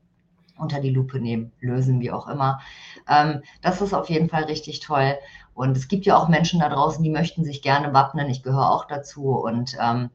unter 0.56 0.80
die 0.80 0.88
Lupe 0.88 1.20
nehmen, 1.20 1.52
lösen, 1.60 2.00
wie 2.00 2.10
auch 2.10 2.26
immer. 2.26 2.60
Ähm, 3.06 3.42
das 3.60 3.82
ist 3.82 3.92
auf 3.92 4.08
jeden 4.08 4.30
Fall 4.30 4.44
richtig 4.44 4.80
toll. 4.80 5.18
Und 5.52 5.76
es 5.76 5.88
gibt 5.88 6.06
ja 6.06 6.16
auch 6.16 6.28
Menschen 6.28 6.60
da 6.60 6.70
draußen, 6.70 7.04
die 7.04 7.10
möchten 7.10 7.44
sich 7.44 7.60
gerne 7.60 7.92
wappnen. 7.92 8.30
Ich 8.30 8.42
gehöre 8.42 8.70
auch 8.70 8.86
dazu. 8.86 9.32
Und 9.32 9.76
ähm, 9.78 10.08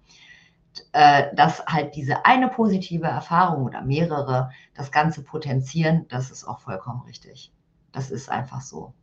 äh, 0.92 1.36
dass 1.36 1.64
halt 1.68 1.96
diese 1.96 2.26
eine 2.26 2.48
positive 2.48 3.06
Erfahrung 3.06 3.66
oder 3.66 3.84
mehrere 3.84 4.50
das 4.74 4.92
Ganze 4.92 5.22
potenzieren, 5.22 6.08
das 6.10 6.32
ist 6.32 6.46
auch 6.46 6.62
vollkommen 6.62 7.04
richtig. 7.04 7.52
Das 7.92 8.10
ist 8.10 8.30
einfach 8.32 8.62
so. 8.62 8.94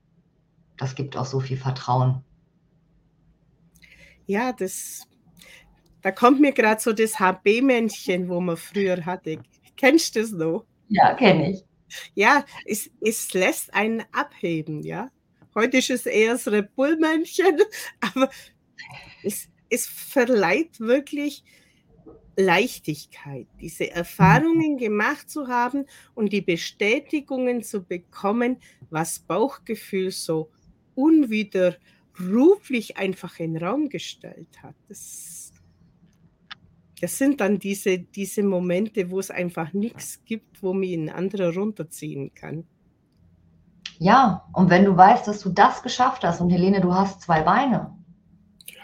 Das 0.77 0.95
gibt 0.95 1.17
auch 1.17 1.27
so 1.27 1.41
viel 1.41 1.57
Vertrauen. 1.57 2.25
Ja, 4.27 4.53
das, 4.53 5.07
da 6.03 6.11
kommt 6.11 6.41
mir 6.41 6.53
gerade 6.53 6.81
so 6.81 6.93
das 6.93 7.19
HB-Männchen, 7.19 8.29
wo 8.29 8.41
man 8.41 8.57
früher 8.57 9.05
hatte. 9.05 9.39
Kennst 9.77 10.17
du 10.17 10.21
das 10.21 10.31
noch? 10.33 10.65
Ja, 10.89 11.15
kenne 11.15 11.51
ich. 11.51 11.65
Ja, 12.15 12.45
es, 12.65 12.91
es 13.01 13.33
lässt 13.35 13.73
einen 13.75 14.03
abheben, 14.13 14.83
ja. 14.83 15.11
Heute 15.55 15.79
ist 15.79 15.91
es 15.91 16.07
eher 16.07 16.33
das 16.33 16.49
Red 16.49 16.75
Bull-Männchen, 16.75 17.59
aber 18.01 18.29
es, 19.23 19.49
es 19.71 19.87
verleiht 19.87 20.81
wirklich 20.81 21.45
Leichtigkeit, 22.37 23.47
diese 23.61 23.91
Erfahrungen 23.91 24.77
gemacht 24.77 25.31
zu 25.31 25.47
haben 25.47 25.87
und 26.15 26.33
die 26.33 26.41
Bestätigungen 26.41 27.63
zu 27.63 27.85
bekommen, 27.85 28.57
was 28.91 29.21
Bauchgefühl 29.21 30.11
so 30.11 30.51
unwiderruflich 30.95 32.97
einfach 32.97 33.39
in 33.39 33.55
den 33.55 33.65
Raum 33.65 33.89
gestellt 33.89 34.63
hat. 34.63 34.75
Das, 34.89 35.53
das 37.01 37.19
sind 37.19 37.41
dann 37.41 37.59
diese, 37.59 37.99
diese 37.99 38.43
Momente, 38.43 39.11
wo 39.11 39.21
es 39.21 39.31
einfach 39.31 39.73
nichts 39.73 40.25
gibt, 40.25 40.63
wo 40.63 40.73
mir 40.73 40.99
ein 40.99 41.11
anderer 41.11 41.55
runterziehen 41.55 42.35
kann. 42.35 42.67
Ja, 43.99 44.45
und 44.53 44.71
wenn 44.71 44.85
du 44.85 44.97
weißt, 44.97 45.29
dass 45.29 45.41
du 45.41 45.51
das 45.51 45.83
geschafft 45.83 46.25
hast 46.25 46.41
und 46.41 46.51
Helene, 46.51 46.81
du 46.81 46.95
hast 46.95 47.21
zwei 47.21 47.43
Beine, 47.43 47.95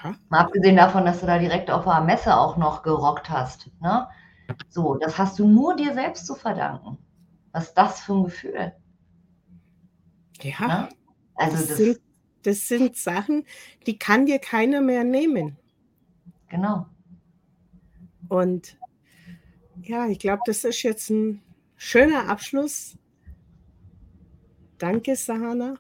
ja. 0.03 0.15
Mal 0.29 0.41
abgesehen 0.41 0.77
davon, 0.77 1.05
dass 1.05 1.21
du 1.21 1.27
da 1.27 1.39
direkt 1.39 1.71
auf 1.71 1.85
der 1.85 2.01
Messe 2.01 2.37
auch 2.37 2.57
noch 2.57 2.83
gerockt 2.83 3.29
hast. 3.29 3.71
Ne? 3.81 4.07
So, 4.69 4.97
das 4.97 5.19
hast 5.19 5.39
du 5.39 5.47
nur 5.47 5.77
dir 5.77 5.95
selbst 5.95 6.27
zu 6.27 6.35
verdanken. 6.35 6.99
Was 7.53 7.69
ist 7.69 7.75
das 7.75 8.01
für 8.01 8.15
ein 8.15 8.25
Gefühl? 8.25 8.73
Ja. 10.41 10.67
Ne? 10.67 10.89
Also 11.41 11.57
das, 11.57 11.69
das, 11.69 11.77
sind, 11.77 12.01
das 12.43 12.69
sind 12.69 12.97
Sachen, 12.97 13.47
die 13.87 13.99
kann 13.99 14.27
dir 14.27 14.39
keiner 14.39 14.81
mehr 14.81 15.05
nehmen. 15.05 15.57
Genau. 16.49 16.87
Und 18.29 18.77
ja, 19.83 20.07
ich 20.07 20.19
glaube, 20.19 20.43
das 20.47 20.65
ist 20.65 20.83
jetzt 20.83 21.11
ein 21.11 21.43
schöner 21.77 22.29
Abschluss. 22.29 22.97
Danke, 24.79 25.17
Sahana. 25.17 25.77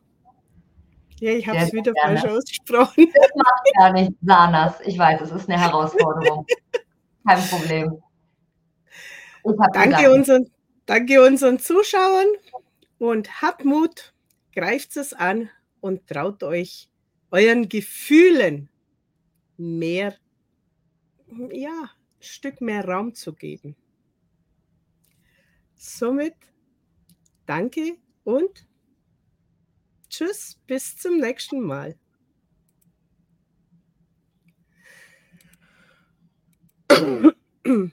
Ja, 1.20 1.32
ich 1.32 1.46
habe 1.46 1.58
es 1.58 1.72
wieder 1.72 1.92
gerne. 1.92 2.18
falsch 2.18 2.32
ausgesprochen. 2.32 3.08
Das 3.14 3.30
macht 3.36 3.62
gar 3.76 3.92
nicht, 3.92 4.12
Sanas. 4.22 4.74
Ich 4.84 4.98
weiß, 4.98 5.20
es 5.20 5.30
ist 5.30 5.50
eine 5.50 5.61
Herausforderung. 5.61 6.46
Kein 7.26 7.42
Problem. 7.48 8.02
Danke 9.74 10.11
unseren, 10.12 10.50
danke 10.86 11.22
unseren 11.24 11.58
Zuschauern 11.58 12.26
und 12.98 13.42
habt 13.42 13.64
Mut, 13.64 14.14
greift 14.53 14.96
es 14.96 15.12
an 15.12 15.51
und 15.80 16.07
traut 16.07 16.42
euch 16.42 16.88
euren 17.30 17.68
Gefühlen 17.68 18.68
mehr, 19.57 20.16
ja, 21.53 21.82
ein 21.82 22.22
Stück 22.22 22.61
mehr 22.61 22.84
Raum 22.84 23.14
zu 23.14 23.34
geben. 23.34 23.76
Somit 25.76 26.34
danke 27.46 27.96
und 28.24 28.66
Tschüss, 30.11 30.59
bis 30.66 30.96
zum 30.96 31.18
nächsten 31.18 31.61
Mal. 31.61 31.96